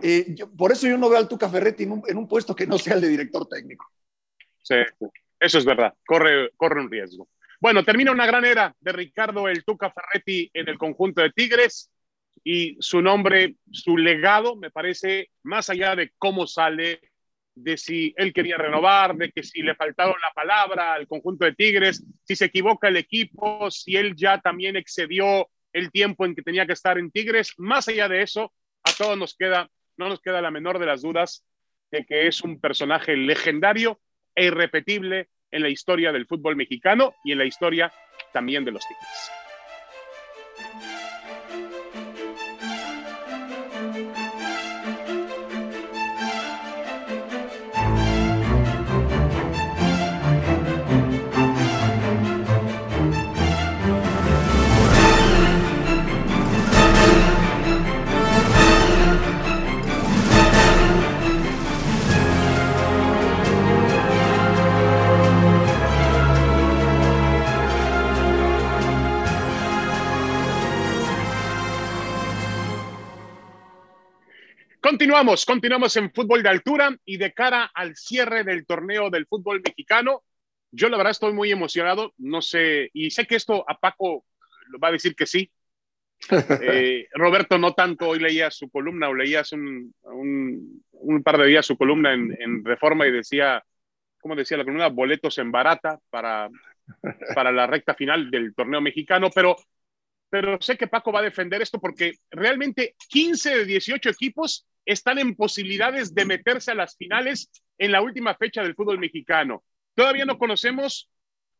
Eh, 0.02 0.34
por 0.58 0.72
eso 0.72 0.88
yo 0.88 0.98
no 0.98 1.08
veo 1.08 1.18
al 1.18 1.28
Tuca 1.28 1.48
Ferretti 1.48 1.84
en 1.84 1.92
un, 1.92 2.02
en 2.08 2.18
un, 2.18 2.26
puesto 2.26 2.56
que 2.56 2.66
no 2.66 2.78
sea 2.78 2.94
el 2.94 3.00
de 3.02 3.08
director 3.08 3.46
técnico. 3.46 3.86
Sí, 4.60 4.74
eso 5.38 5.58
es 5.58 5.64
verdad, 5.64 5.94
corre, 6.04 6.50
corre 6.56 6.80
un 6.80 6.90
riesgo. 6.90 7.28
Bueno, 7.60 7.84
termina 7.84 8.12
una 8.12 8.26
gran 8.26 8.44
era 8.44 8.74
de 8.80 8.92
Ricardo 8.92 9.48
el 9.48 9.64
Tuca 9.64 9.90
Ferretti 9.90 10.50
en 10.52 10.68
el 10.68 10.78
conjunto 10.78 11.22
de 11.22 11.30
Tigres 11.30 11.90
y 12.44 12.76
su 12.80 13.00
nombre, 13.00 13.56
su 13.70 13.96
legado, 13.96 14.56
me 14.56 14.70
parece, 14.70 15.30
más 15.42 15.70
allá 15.70 15.96
de 15.96 16.12
cómo 16.18 16.46
sale, 16.46 17.00
de 17.54 17.78
si 17.78 18.14
él 18.18 18.34
quería 18.34 18.58
renovar, 18.58 19.16
de 19.16 19.32
que 19.32 19.42
si 19.42 19.62
le 19.62 19.74
faltaba 19.74 20.10
la 20.10 20.32
palabra 20.34 20.92
al 20.92 21.08
conjunto 21.08 21.46
de 21.46 21.54
Tigres, 21.54 22.04
si 22.24 22.36
se 22.36 22.44
equivoca 22.44 22.88
el 22.88 22.98
equipo, 22.98 23.70
si 23.70 23.96
él 23.96 24.14
ya 24.14 24.38
también 24.38 24.76
excedió 24.76 25.48
el 25.72 25.90
tiempo 25.90 26.26
en 26.26 26.34
que 26.34 26.42
tenía 26.42 26.66
que 26.66 26.74
estar 26.74 26.98
en 26.98 27.10
Tigres. 27.10 27.54
Más 27.56 27.88
allá 27.88 28.08
de 28.08 28.22
eso, 28.22 28.52
a 28.84 28.92
todos 28.92 29.16
nos 29.16 29.34
queda, 29.34 29.70
no 29.96 30.08
nos 30.08 30.20
queda 30.20 30.42
la 30.42 30.50
menor 30.50 30.78
de 30.78 30.86
las 30.86 31.02
dudas 31.02 31.44
de 31.90 32.04
que 32.04 32.26
es 32.26 32.42
un 32.42 32.60
personaje 32.60 33.16
legendario 33.16 34.00
e 34.34 34.46
irrepetible 34.46 35.30
en 35.50 35.62
la 35.62 35.68
historia 35.68 36.12
del 36.12 36.26
fútbol 36.26 36.56
mexicano 36.56 37.14
y 37.24 37.32
en 37.32 37.38
la 37.38 37.44
historia 37.44 37.92
también 38.32 38.64
de 38.64 38.72
los 38.72 38.82
Tigres. 38.86 39.45
Continuamos, 74.96 75.44
continuamos 75.44 75.94
en 75.98 76.10
fútbol 76.10 76.42
de 76.42 76.48
altura 76.48 76.96
y 77.04 77.18
de 77.18 77.34
cara 77.34 77.70
al 77.74 77.94
cierre 77.96 78.44
del 78.44 78.64
torneo 78.64 79.10
del 79.10 79.26
fútbol 79.26 79.60
mexicano. 79.62 80.22
Yo 80.70 80.88
la 80.88 80.96
verdad 80.96 81.10
estoy 81.10 81.34
muy 81.34 81.52
emocionado, 81.52 82.14
no 82.16 82.40
sé, 82.40 82.88
y 82.94 83.10
sé 83.10 83.26
que 83.26 83.36
esto 83.36 83.62
a 83.68 83.78
Paco 83.78 84.24
lo 84.68 84.78
va 84.78 84.88
a 84.88 84.92
decir 84.92 85.14
que 85.14 85.26
sí. 85.26 85.50
Eh, 86.62 87.08
Roberto 87.12 87.58
no 87.58 87.74
tanto, 87.74 88.08
hoy 88.08 88.20
leía 88.20 88.50
su 88.50 88.70
columna 88.70 89.10
o 89.10 89.14
leías 89.14 89.52
un, 89.52 89.94
un, 90.00 91.22
par 91.22 91.36
de 91.36 91.46
días 91.46 91.66
su 91.66 91.76
columna 91.76 92.14
en, 92.14 92.34
en, 92.40 92.64
Reforma 92.64 93.06
y 93.06 93.12
decía, 93.12 93.62
¿cómo 94.18 94.34
decía 94.34 94.56
la 94.56 94.64
columna? 94.64 94.88
Boletos 94.88 95.36
en 95.36 95.52
barata 95.52 95.98
para, 96.08 96.48
para 97.34 97.52
la 97.52 97.66
recta 97.66 97.92
final 97.92 98.30
del 98.30 98.54
torneo 98.54 98.80
mexicano, 98.80 99.28
pero 99.28 99.56
pero 100.30 100.58
sé 100.60 100.76
que 100.78 100.88
Paco 100.88 101.12
va 101.12 101.20
a 101.20 101.24
defender 101.24 101.60
esto 101.60 101.78
porque 101.78 102.14
realmente 102.30 102.96
15 103.08 103.58
de 103.58 103.64
18 103.66 104.08
equipos 104.08 104.66
están 104.86 105.18
en 105.18 105.34
posibilidades 105.34 106.14
de 106.14 106.24
meterse 106.24 106.70
a 106.70 106.74
las 106.74 106.96
finales 106.96 107.50
en 107.76 107.92
la 107.92 108.00
última 108.00 108.34
fecha 108.34 108.62
del 108.62 108.74
fútbol 108.74 108.98
mexicano. 108.98 109.62
Todavía 109.94 110.24
no 110.24 110.38
conocemos 110.38 111.10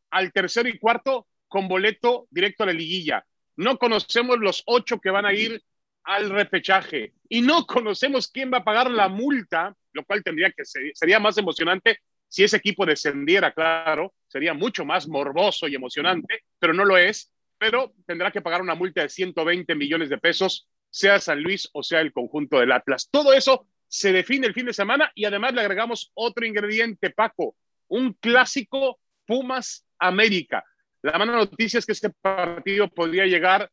al 0.09 0.31
tercero 0.31 0.69
y 0.69 0.79
cuarto 0.79 1.27
con 1.47 1.67
boleto 1.67 2.27
directo 2.31 2.63
a 2.63 2.67
la 2.67 2.73
liguilla. 2.73 3.25
No 3.57 3.77
conocemos 3.77 4.39
los 4.39 4.63
ocho 4.65 4.99
que 4.99 5.09
van 5.09 5.25
a 5.25 5.33
ir 5.33 5.61
al 6.03 6.29
repechaje 6.29 7.13
y 7.27 7.41
no 7.41 7.65
conocemos 7.65 8.29
quién 8.29 8.51
va 8.51 8.59
a 8.59 8.63
pagar 8.63 8.89
la 8.89 9.09
multa, 9.09 9.75
lo 9.91 10.05
cual 10.05 10.23
tendría 10.23 10.51
que 10.51 10.63
ser, 10.63 10.91
sería 10.93 11.19
más 11.19 11.37
emocionante 11.37 11.99
si 12.29 12.43
ese 12.43 12.57
equipo 12.57 12.85
descendiera, 12.85 13.53
claro, 13.53 14.13
sería 14.27 14.53
mucho 14.53 14.85
más 14.85 15.07
morboso 15.07 15.67
y 15.67 15.75
emocionante, 15.75 16.43
pero 16.59 16.73
no 16.73 16.85
lo 16.85 16.97
es. 16.97 17.31
Pero 17.57 17.93
tendrá 18.05 18.31
que 18.31 18.41
pagar 18.41 18.61
una 18.61 18.75
multa 18.75 19.01
de 19.01 19.09
120 19.09 19.73
millones 19.75 20.09
de 20.09 20.17
pesos 20.19 20.69
sea 20.97 21.19
San 21.19 21.43
Luis 21.43 21.69
o 21.73 21.83
sea 21.83 22.01
el 22.01 22.11
conjunto 22.11 22.59
del 22.59 22.71
Atlas. 22.71 23.07
Todo 23.11 23.33
eso 23.33 23.67
se 23.87 24.11
define 24.11 24.47
el 24.47 24.53
fin 24.53 24.65
de 24.65 24.73
semana 24.73 25.11
y 25.13 25.25
además 25.25 25.53
le 25.53 25.61
agregamos 25.61 26.11
otro 26.15 26.45
ingrediente, 26.45 27.11
Paco, 27.11 27.55
un 27.87 28.13
clásico 28.13 28.99
Pumas 29.25 29.85
América. 29.99 30.63
La 31.03 31.17
mala 31.19 31.33
noticia 31.33 31.77
es 31.77 31.85
que 31.85 31.91
este 31.91 32.09
partido 32.09 32.87
podría 32.89 33.25
llegar 33.25 33.69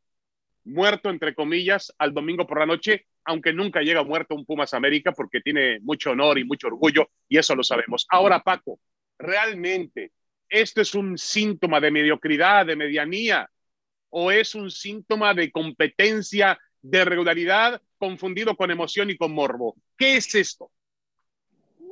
muerto, 0.64 1.08
entre 1.08 1.34
comillas, 1.34 1.92
al 1.98 2.12
domingo 2.12 2.46
por 2.46 2.58
la 2.58 2.66
noche, 2.66 3.06
aunque 3.24 3.54
nunca 3.54 3.80
llega 3.80 4.04
muerto 4.04 4.34
un 4.34 4.44
Pumas 4.44 4.74
América 4.74 5.12
porque 5.12 5.40
tiene 5.40 5.80
mucho 5.80 6.10
honor 6.10 6.38
y 6.38 6.44
mucho 6.44 6.66
orgullo 6.66 7.08
y 7.28 7.38
eso 7.38 7.54
lo 7.54 7.62
sabemos. 7.62 8.06
Ahora, 8.10 8.40
Paco, 8.40 8.78
realmente, 9.18 10.12
¿esto 10.48 10.82
es 10.82 10.94
un 10.94 11.16
síntoma 11.16 11.80
de 11.80 11.90
mediocridad, 11.90 12.66
de 12.66 12.76
medianía? 12.76 13.48
¿O 14.10 14.30
es 14.30 14.54
un 14.54 14.70
síntoma 14.70 15.32
de 15.32 15.50
competencia 15.50 16.58
de 16.84 17.02
regularidad 17.04 17.80
confundido 17.96 18.54
con 18.56 18.70
emoción 18.70 19.08
y 19.08 19.16
con 19.16 19.32
morbo. 19.32 19.74
¿Qué 19.96 20.18
es 20.18 20.34
esto? 20.34 20.70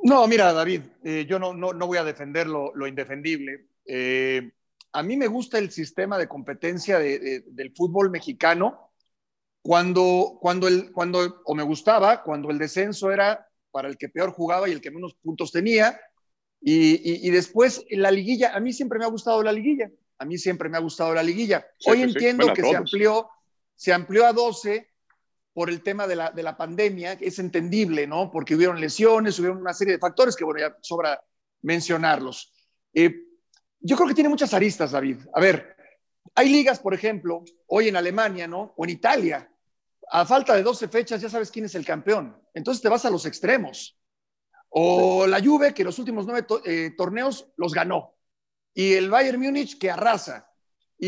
No, 0.03 0.27
mira, 0.27 0.53
David, 0.53 0.81
eh, 1.03 1.25
yo 1.27 1.39
no, 1.39 1.53
no, 1.53 1.87
voy 1.87 1.97
a 1.97 2.03
defender 2.03 2.45
lo, 2.45 2.87
indefendible. 2.87 3.65
Eh, 3.85 4.51
a 4.91 5.01
mí 5.01 5.17
me 5.17 5.27
gusta 5.27 5.57
el 5.57 5.71
sistema 5.71 6.19
de 6.19 6.27
competencia 6.27 6.99
del 6.99 7.73
fútbol 7.75 8.11
mexicano 8.11 8.91
cuando, 9.63 10.37
cuando, 10.39 10.67
el, 10.67 10.91
cuando, 10.91 11.41
o 11.45 11.55
me 11.55 11.63
gustaba, 11.63 12.21
cuando 12.21 12.51
el 12.51 12.59
descenso 12.59 13.11
era 13.11 13.47
para 13.71 13.87
el 13.87 13.97
que 13.97 14.09
peor 14.09 14.31
jugaba 14.31 14.69
y 14.69 14.73
el 14.73 14.81
que 14.81 14.91
menos 14.91 15.15
puntos 15.15 15.51
tenía. 15.51 15.99
Y, 16.61 17.27
y, 17.27 17.29
después 17.31 17.83
la 17.89 18.11
liguilla, 18.11 18.55
a 18.55 18.59
mí 18.59 18.71
siempre 18.71 18.99
me 18.99 19.05
ha 19.05 19.09
gustado 19.09 19.41
la 19.41 19.51
liguilla, 19.51 19.89
a 20.19 20.25
mí 20.25 20.37
siempre 20.37 20.69
me 20.69 20.77
ha 20.77 20.81
gustado 20.81 21.13
la 21.13 21.23
liguilla. 21.23 21.65
Hoy 21.87 22.03
entiendo 22.03 22.53
que 22.53 22.61
se 22.61 22.75
amplió, 22.75 23.29
se 23.83 23.91
amplió 23.91 24.25
a 24.25 24.31
12 24.31 24.89
por 25.51 25.69
el 25.69 25.83
tema 25.83 26.07
de 26.07 26.15
la, 26.15 26.31
de 26.31 26.41
la 26.41 26.55
pandemia, 26.55 27.17
que 27.17 27.27
es 27.27 27.37
entendible, 27.37 28.07
¿no? 28.07 28.31
Porque 28.31 28.55
hubieron 28.55 28.79
lesiones, 28.79 29.37
hubieron 29.39 29.57
una 29.57 29.73
serie 29.73 29.95
de 29.95 29.99
factores 29.99 30.37
que, 30.37 30.45
bueno, 30.45 30.61
ya 30.61 30.77
sobra 30.79 31.21
mencionarlos. 31.63 32.53
Eh, 32.93 33.13
yo 33.81 33.97
creo 33.97 34.07
que 34.07 34.13
tiene 34.13 34.29
muchas 34.29 34.53
aristas, 34.53 34.91
David. 34.91 35.17
A 35.33 35.41
ver, 35.41 35.75
hay 36.33 36.47
ligas, 36.47 36.79
por 36.79 36.93
ejemplo, 36.93 37.43
hoy 37.67 37.89
en 37.89 37.97
Alemania, 37.97 38.47
¿no? 38.47 38.73
O 38.77 38.85
en 38.85 38.91
Italia, 38.91 39.51
a 40.09 40.25
falta 40.25 40.55
de 40.55 40.63
12 40.63 40.87
fechas 40.87 41.19
ya 41.19 41.27
sabes 41.27 41.51
quién 41.51 41.65
es 41.65 41.75
el 41.75 41.85
campeón. 41.85 42.41
Entonces 42.53 42.81
te 42.81 42.87
vas 42.87 43.03
a 43.03 43.09
los 43.09 43.25
extremos. 43.25 43.99
O 44.69 45.27
la 45.27 45.43
Juve, 45.43 45.73
que 45.73 45.83
los 45.83 45.99
últimos 45.99 46.25
nueve 46.25 46.47
eh, 46.63 46.91
torneos 46.95 47.51
los 47.57 47.73
ganó. 47.73 48.15
Y 48.73 48.93
el 48.93 49.09
Bayern 49.09 49.41
Múnich, 49.41 49.77
que 49.77 49.91
arrasa. 49.91 50.49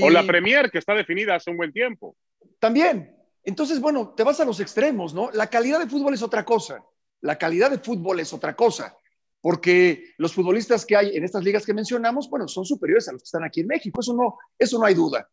O 0.01 0.09
la 0.09 0.27
Premier, 0.27 0.69
que 0.69 0.79
está 0.79 0.93
definida 0.93 1.35
hace 1.35 1.51
un 1.51 1.55
buen 1.55 1.71
tiempo. 1.71 2.17
También. 2.59 3.15
Entonces, 3.43 3.79
bueno, 3.79 4.13
te 4.15 4.23
vas 4.23 4.39
a 4.39 4.45
los 4.45 4.59
extremos, 4.59 5.13
¿no? 5.13 5.29
La 5.31 5.47
calidad 5.47 5.79
de 5.79 5.87
fútbol 5.87 6.13
es 6.13 6.21
otra 6.21 6.43
cosa. 6.43 6.83
La 7.21 7.37
calidad 7.37 7.69
de 7.69 7.79
fútbol 7.79 8.19
es 8.19 8.33
otra 8.33 8.55
cosa. 8.55 8.97
Porque 9.41 10.13
los 10.17 10.33
futbolistas 10.33 10.85
que 10.85 10.95
hay 10.95 11.15
en 11.15 11.23
estas 11.23 11.43
ligas 11.43 11.65
que 11.65 11.73
mencionamos, 11.73 12.29
bueno, 12.29 12.47
son 12.47 12.65
superiores 12.65 13.07
a 13.07 13.11
los 13.11 13.21
que 13.21 13.27
están 13.27 13.43
aquí 13.43 13.61
en 13.61 13.67
México. 13.67 13.99
Eso 13.99 14.15
no, 14.15 14.37
eso 14.57 14.79
no 14.79 14.85
hay 14.85 14.95
duda. 14.95 15.29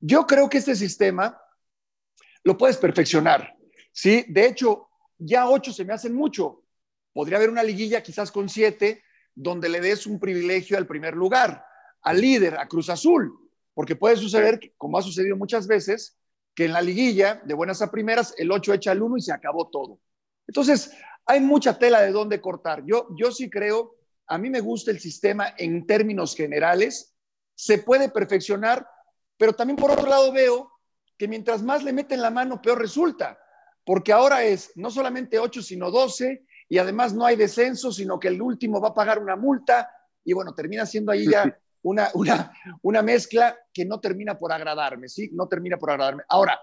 Yo 0.00 0.26
creo 0.26 0.48
que 0.48 0.58
este 0.58 0.76
sistema 0.76 1.40
lo 2.42 2.58
puedes 2.58 2.76
perfeccionar. 2.76 3.56
¿sí? 3.90 4.26
De 4.28 4.46
hecho, 4.46 4.88
ya 5.18 5.48
ocho 5.48 5.72
se 5.72 5.84
me 5.84 5.94
hacen 5.94 6.14
mucho. 6.14 6.64
Podría 7.14 7.38
haber 7.38 7.50
una 7.50 7.62
liguilla 7.62 8.02
quizás 8.02 8.30
con 8.30 8.48
siete, 8.48 9.02
donde 9.34 9.68
le 9.68 9.80
des 9.80 10.06
un 10.06 10.20
privilegio 10.20 10.76
al 10.76 10.86
primer 10.86 11.14
lugar, 11.14 11.64
al 12.02 12.20
líder, 12.20 12.58
a 12.58 12.68
Cruz 12.68 12.90
Azul, 12.90 13.32
porque 13.72 13.96
puede 13.96 14.16
suceder, 14.16 14.60
como 14.76 14.98
ha 14.98 15.02
sucedido 15.02 15.36
muchas 15.36 15.66
veces, 15.66 16.18
que 16.54 16.66
en 16.66 16.72
la 16.72 16.80
liguilla, 16.80 17.42
de 17.44 17.54
buenas 17.54 17.82
a 17.82 17.90
primeras, 17.90 18.34
el 18.38 18.50
8 18.52 18.74
echa 18.74 18.92
el 18.92 19.02
1 19.02 19.16
y 19.16 19.20
se 19.22 19.32
acabó 19.32 19.68
todo. 19.68 20.00
Entonces, 20.46 20.92
hay 21.26 21.40
mucha 21.40 21.78
tela 21.78 22.00
de 22.02 22.12
dónde 22.12 22.40
cortar. 22.40 22.84
Yo, 22.84 23.08
yo 23.18 23.32
sí 23.32 23.50
creo, 23.50 23.96
a 24.26 24.38
mí 24.38 24.50
me 24.50 24.60
gusta 24.60 24.90
el 24.90 25.00
sistema 25.00 25.54
en 25.58 25.86
términos 25.86 26.34
generales, 26.36 27.14
se 27.54 27.78
puede 27.78 28.08
perfeccionar, 28.08 28.86
pero 29.36 29.52
también 29.54 29.76
por 29.76 29.90
otro 29.90 30.08
lado 30.08 30.32
veo 30.32 30.70
que 31.16 31.28
mientras 31.28 31.62
más 31.62 31.82
le 31.82 31.92
meten 31.92 32.20
la 32.20 32.30
mano, 32.30 32.60
peor 32.60 32.78
resulta, 32.78 33.38
porque 33.84 34.12
ahora 34.12 34.44
es 34.44 34.72
no 34.76 34.90
solamente 34.90 35.38
8, 35.38 35.62
sino 35.62 35.90
12, 35.90 36.44
y 36.68 36.78
además 36.78 37.12
no 37.12 37.26
hay 37.26 37.36
descenso, 37.36 37.92
sino 37.92 38.18
que 38.18 38.28
el 38.28 38.40
último 38.40 38.80
va 38.80 38.88
a 38.88 38.94
pagar 38.94 39.18
una 39.18 39.36
multa, 39.36 39.90
y 40.24 40.32
bueno, 40.32 40.54
termina 40.54 40.86
siendo 40.86 41.12
ahí 41.12 41.28
ya 41.30 41.56
una, 41.84 42.10
una, 42.14 42.52
una 42.82 43.02
mezcla 43.02 43.56
que 43.72 43.84
no 43.84 44.00
termina 44.00 44.38
por 44.38 44.52
agradarme, 44.52 45.08
¿sí? 45.08 45.30
No 45.32 45.46
termina 45.46 45.76
por 45.76 45.90
agradarme. 45.90 46.24
Ahora, 46.28 46.58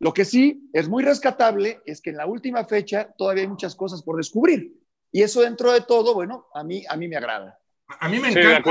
lo 0.00 0.12
que 0.12 0.24
sí 0.24 0.68
es 0.72 0.88
muy 0.88 1.02
rescatable 1.02 1.80
es 1.86 2.00
que 2.00 2.10
en 2.10 2.16
la 2.16 2.26
última 2.26 2.64
fecha 2.64 3.12
todavía 3.16 3.44
hay 3.44 3.48
muchas 3.48 3.74
cosas 3.74 4.02
por 4.02 4.16
descubrir. 4.16 4.74
Y 5.10 5.22
eso 5.22 5.40
dentro 5.40 5.72
de 5.72 5.80
todo, 5.80 6.14
bueno, 6.14 6.46
a 6.54 6.62
mí, 6.62 6.84
a 6.88 6.96
mí 6.96 7.08
me 7.08 7.16
agrada. 7.16 7.58
A 8.00 8.08
mí 8.08 8.20
me 8.20 8.28
encanta, 8.28 8.70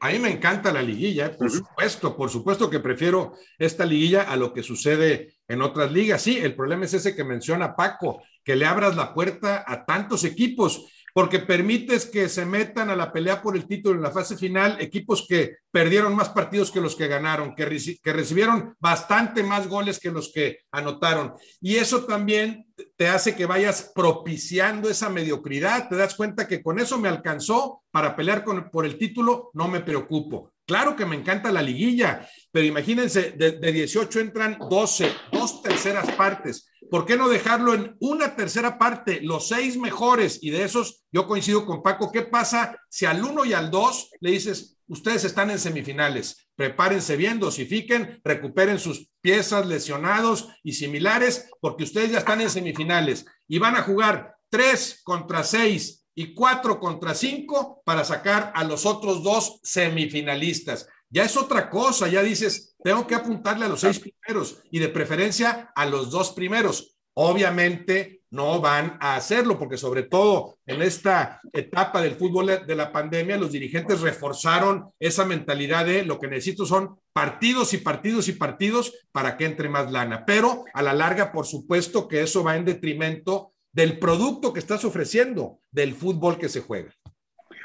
a 0.00 0.10
mí 0.10 0.18
me 0.18 0.30
encanta 0.32 0.72
la 0.72 0.82
liguilla, 0.82 1.36
por 1.36 1.48
supuesto, 1.50 2.16
por 2.16 2.30
supuesto 2.30 2.68
que 2.68 2.80
prefiero 2.80 3.34
esta 3.56 3.86
liguilla 3.86 4.22
a 4.22 4.34
lo 4.34 4.52
que 4.52 4.64
sucede 4.64 5.36
en 5.46 5.62
otras 5.62 5.92
ligas. 5.92 6.20
Sí, 6.22 6.36
el 6.36 6.56
problema 6.56 6.84
es 6.84 6.94
ese 6.94 7.14
que 7.14 7.22
menciona 7.22 7.76
Paco, 7.76 8.24
que 8.42 8.56
le 8.56 8.66
abras 8.66 8.96
la 8.96 9.14
puerta 9.14 9.62
a 9.64 9.84
tantos 9.84 10.24
equipos 10.24 10.84
porque 11.14 11.40
permites 11.40 12.06
que 12.06 12.28
se 12.28 12.44
metan 12.44 12.90
a 12.90 12.96
la 12.96 13.12
pelea 13.12 13.42
por 13.42 13.56
el 13.56 13.66
título 13.66 13.96
en 13.96 14.02
la 14.02 14.10
fase 14.10 14.36
final 14.36 14.76
equipos 14.80 15.26
que 15.28 15.56
perdieron 15.70 16.14
más 16.14 16.30
partidos 16.30 16.70
que 16.70 16.80
los 16.80 16.96
que 16.96 17.08
ganaron, 17.08 17.54
que, 17.54 17.64
recibieron 18.12 18.74
bastante 18.78 19.42
más 19.42 19.68
goles 19.68 19.98
que 19.98 20.10
los 20.10 20.32
que 20.32 20.60
anotaron. 20.70 21.34
Y 21.60 21.76
eso 21.76 22.04
también 22.04 22.66
te 22.96 23.08
hace 23.08 23.34
que 23.34 23.46
vayas 23.46 23.92
propiciando 23.94 24.88
esa 24.88 25.08
mediocridad, 25.08 25.88
te 25.88 25.96
das 25.96 26.14
cuenta 26.14 26.48
que 26.48 26.62
con 26.62 26.78
eso 26.78 26.98
me 26.98 27.08
alcanzó 27.08 27.82
para 27.90 28.16
pelear 28.16 28.44
por 28.70 28.86
el 28.86 28.98
título, 28.98 29.50
no 29.54 29.68
me 29.68 29.80
preocupo. 29.80 30.52
Claro 30.66 30.94
que 30.94 31.04
me 31.04 31.16
encanta 31.16 31.50
la 31.50 31.62
liguilla, 31.62 32.28
pero 32.52 32.64
imagínense, 32.64 33.32
de, 33.32 33.52
de 33.52 33.72
18 33.72 34.20
entran 34.20 34.56
12, 34.70 35.12
dos 35.32 35.62
terceras 35.62 36.08
partes. 36.12 36.69
¿Por 36.90 37.06
qué 37.06 37.16
no 37.16 37.28
dejarlo 37.28 37.72
en 37.72 37.96
una 38.00 38.34
tercera 38.34 38.76
parte, 38.76 39.20
los 39.22 39.48
seis 39.48 39.76
mejores? 39.76 40.40
Y 40.42 40.50
de 40.50 40.64
esos, 40.64 41.04
yo 41.12 41.28
coincido 41.28 41.64
con 41.64 41.82
Paco, 41.82 42.10
¿qué 42.10 42.22
pasa 42.22 42.76
si 42.88 43.06
al 43.06 43.24
uno 43.24 43.44
y 43.44 43.52
al 43.52 43.70
dos 43.70 44.10
le 44.20 44.32
dices, 44.32 44.76
ustedes 44.88 45.24
están 45.24 45.50
en 45.50 45.60
semifinales, 45.60 46.48
prepárense 46.56 47.16
bien, 47.16 47.38
dosifiquen, 47.38 48.20
recuperen 48.24 48.80
sus 48.80 49.08
piezas 49.20 49.66
lesionados 49.66 50.48
y 50.64 50.72
similares, 50.72 51.48
porque 51.60 51.84
ustedes 51.84 52.10
ya 52.10 52.18
están 52.18 52.40
en 52.40 52.50
semifinales 52.50 53.24
y 53.46 53.58
van 53.60 53.76
a 53.76 53.82
jugar 53.82 54.34
tres 54.48 55.00
contra 55.04 55.44
seis 55.44 56.04
y 56.12 56.34
cuatro 56.34 56.80
contra 56.80 57.14
cinco 57.14 57.82
para 57.84 58.04
sacar 58.04 58.52
a 58.56 58.64
los 58.64 58.84
otros 58.84 59.22
dos 59.22 59.60
semifinalistas. 59.62 60.88
Ya 61.10 61.24
es 61.24 61.36
otra 61.36 61.68
cosa, 61.68 62.08
ya 62.08 62.22
dices, 62.22 62.76
tengo 62.82 63.06
que 63.06 63.16
apuntarle 63.16 63.66
a 63.66 63.68
los 63.68 63.80
seis 63.80 63.98
primeros 63.98 64.62
y 64.70 64.78
de 64.78 64.88
preferencia 64.88 65.72
a 65.74 65.84
los 65.84 66.10
dos 66.10 66.32
primeros. 66.32 66.96
Obviamente 67.14 68.22
no 68.30 68.60
van 68.60 68.96
a 69.00 69.16
hacerlo 69.16 69.58
porque 69.58 69.76
sobre 69.76 70.04
todo 70.04 70.58
en 70.66 70.82
esta 70.82 71.40
etapa 71.52 72.00
del 72.00 72.14
fútbol 72.14 72.64
de 72.64 72.74
la 72.76 72.92
pandemia 72.92 73.36
los 73.36 73.50
dirigentes 73.50 74.00
reforzaron 74.00 74.90
esa 75.00 75.24
mentalidad 75.24 75.84
de 75.84 76.04
lo 76.04 76.20
que 76.20 76.28
necesito 76.28 76.64
son 76.64 77.00
partidos 77.12 77.74
y 77.74 77.78
partidos 77.78 78.28
y 78.28 78.32
partidos 78.32 78.94
para 79.10 79.36
que 79.36 79.46
entre 79.46 79.68
más 79.68 79.90
lana. 79.90 80.24
Pero 80.24 80.64
a 80.72 80.82
la 80.82 80.94
larga, 80.94 81.32
por 81.32 81.44
supuesto 81.44 82.06
que 82.06 82.22
eso 82.22 82.44
va 82.44 82.56
en 82.56 82.64
detrimento 82.64 83.52
del 83.72 83.98
producto 83.98 84.52
que 84.52 84.60
estás 84.60 84.84
ofreciendo, 84.84 85.58
del 85.72 85.94
fútbol 85.94 86.38
que 86.38 86.48
se 86.48 86.60
juega. 86.60 86.94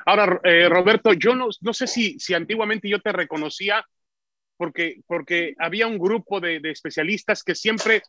Ahora, 0.06 0.40
eh, 0.44 0.70
Roberto, 0.70 1.14
yo 1.14 1.36
no, 1.36 1.50
no 1.62 1.74
sé 1.74 1.88
si, 1.88 2.20
si 2.20 2.34
antiguamente 2.34 2.88
yo 2.88 3.00
te 3.02 3.12
reconocía 3.12 3.86
porque, 4.58 5.02
porque 5.08 5.56
había 5.58 5.88
un 5.88 5.98
grupo 5.98 6.40
de, 6.40 6.62
especialistas 6.64 7.44
que 7.44 7.56
siempre 7.56 8.04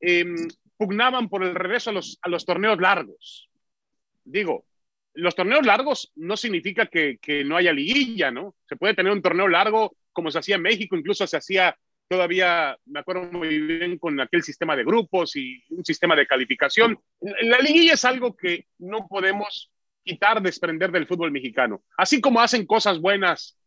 em, 0.00 0.34
pugnaban 0.76 1.28
por 1.28 1.44
el 1.44 1.54
regreso 1.54 1.90
a 1.90 1.92
los, 1.92 2.18
a 2.22 2.28
los 2.28 2.44
torneos 2.44 2.80
largos. 2.80 3.48
Digo, 4.24 4.64
los 5.12 5.34
torneos 5.36 5.64
largos 5.64 6.10
no 6.16 6.36
significa 6.36 6.86
que, 6.86 7.18
que, 7.18 7.44
no 7.44 7.56
haya 7.56 7.72
liguilla, 7.72 8.30
¿no? 8.30 8.56
Se 8.66 8.76
puede 8.76 8.94
tener 8.94 9.12
un 9.12 9.22
torneo 9.22 9.46
largo 9.46 9.96
como 10.12 10.30
se 10.30 10.38
hacía 10.38 10.56
en 10.56 10.62
México, 10.62 10.96
incluso 10.96 11.26
se 11.26 11.36
hacía 11.36 11.76
todavía 12.08 12.76
me 12.86 13.00
acuerdo 13.00 13.30
muy 13.32 13.58
bien 13.58 13.98
con 13.98 14.20
aquel 14.20 14.42
sistema 14.42 14.76
de 14.76 14.84
grupos 14.84 15.36
y 15.36 15.62
un 15.70 15.84
sistema 15.84 16.14
de 16.14 16.26
calificación. 16.26 16.98
La 17.42 17.58
liguilla 17.58 17.94
es 17.94 18.04
algo 18.04 18.36
que 18.36 18.66
no 18.78 19.06
podemos 19.08 19.70
quitar, 20.04 20.42
desprender 20.42 20.92
del 20.92 21.06
fútbol 21.06 21.32
mexicano. 21.32 21.82
Así 21.96 22.20
como 22.20 22.40
hacen 22.40 22.66
cosas 22.66 23.00
buenas, 23.00 23.58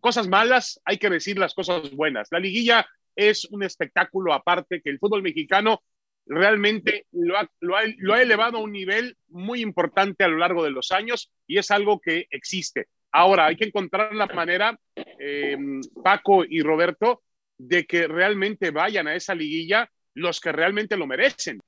cosas 0.00 0.28
malas, 0.28 0.80
hay 0.84 0.98
que 0.98 1.10
decir 1.10 1.38
las 1.38 1.54
cosas 1.54 1.90
buenas. 1.92 2.28
La 2.30 2.38
liguilla 2.38 2.86
es 3.16 3.44
un 3.46 3.62
espectáculo 3.62 4.32
aparte 4.32 4.80
que 4.82 4.90
el 4.90 4.98
fútbol 4.98 5.22
mexicano 5.22 5.82
realmente 6.26 7.06
lo 7.12 7.36
ha, 7.36 8.20
elevado 8.20 8.58
a 8.58 8.62
un 8.62 8.72
nivel 8.72 9.16
muy 9.28 9.62
importante 9.62 10.24
a 10.24 10.28
lo 10.28 10.38
largo 10.38 10.62
de 10.62 10.70
los 10.70 10.92
años 10.92 11.32
y 11.46 11.58
es 11.58 11.70
algo 11.70 12.00
que 12.00 12.26
existe. 12.30 12.86
Ahora, 13.12 13.46
hay 13.46 13.56
que 13.56 13.64
encontrar 13.64 14.14
la 14.14 14.26
manera, 14.26 14.78
eh, 14.94 15.56
Paco 16.04 16.44
y 16.44 16.60
Roberto, 16.62 17.22
de 17.58 17.84
que 17.84 18.06
realmente 18.06 18.70
vayan 18.70 19.08
a 19.08 19.16
esa 19.16 19.34
liguilla 19.34 19.90
los 20.14 20.40
que 20.40 20.52
realmente 20.52 20.96
lo 20.96 21.06
merecen. 21.06 21.60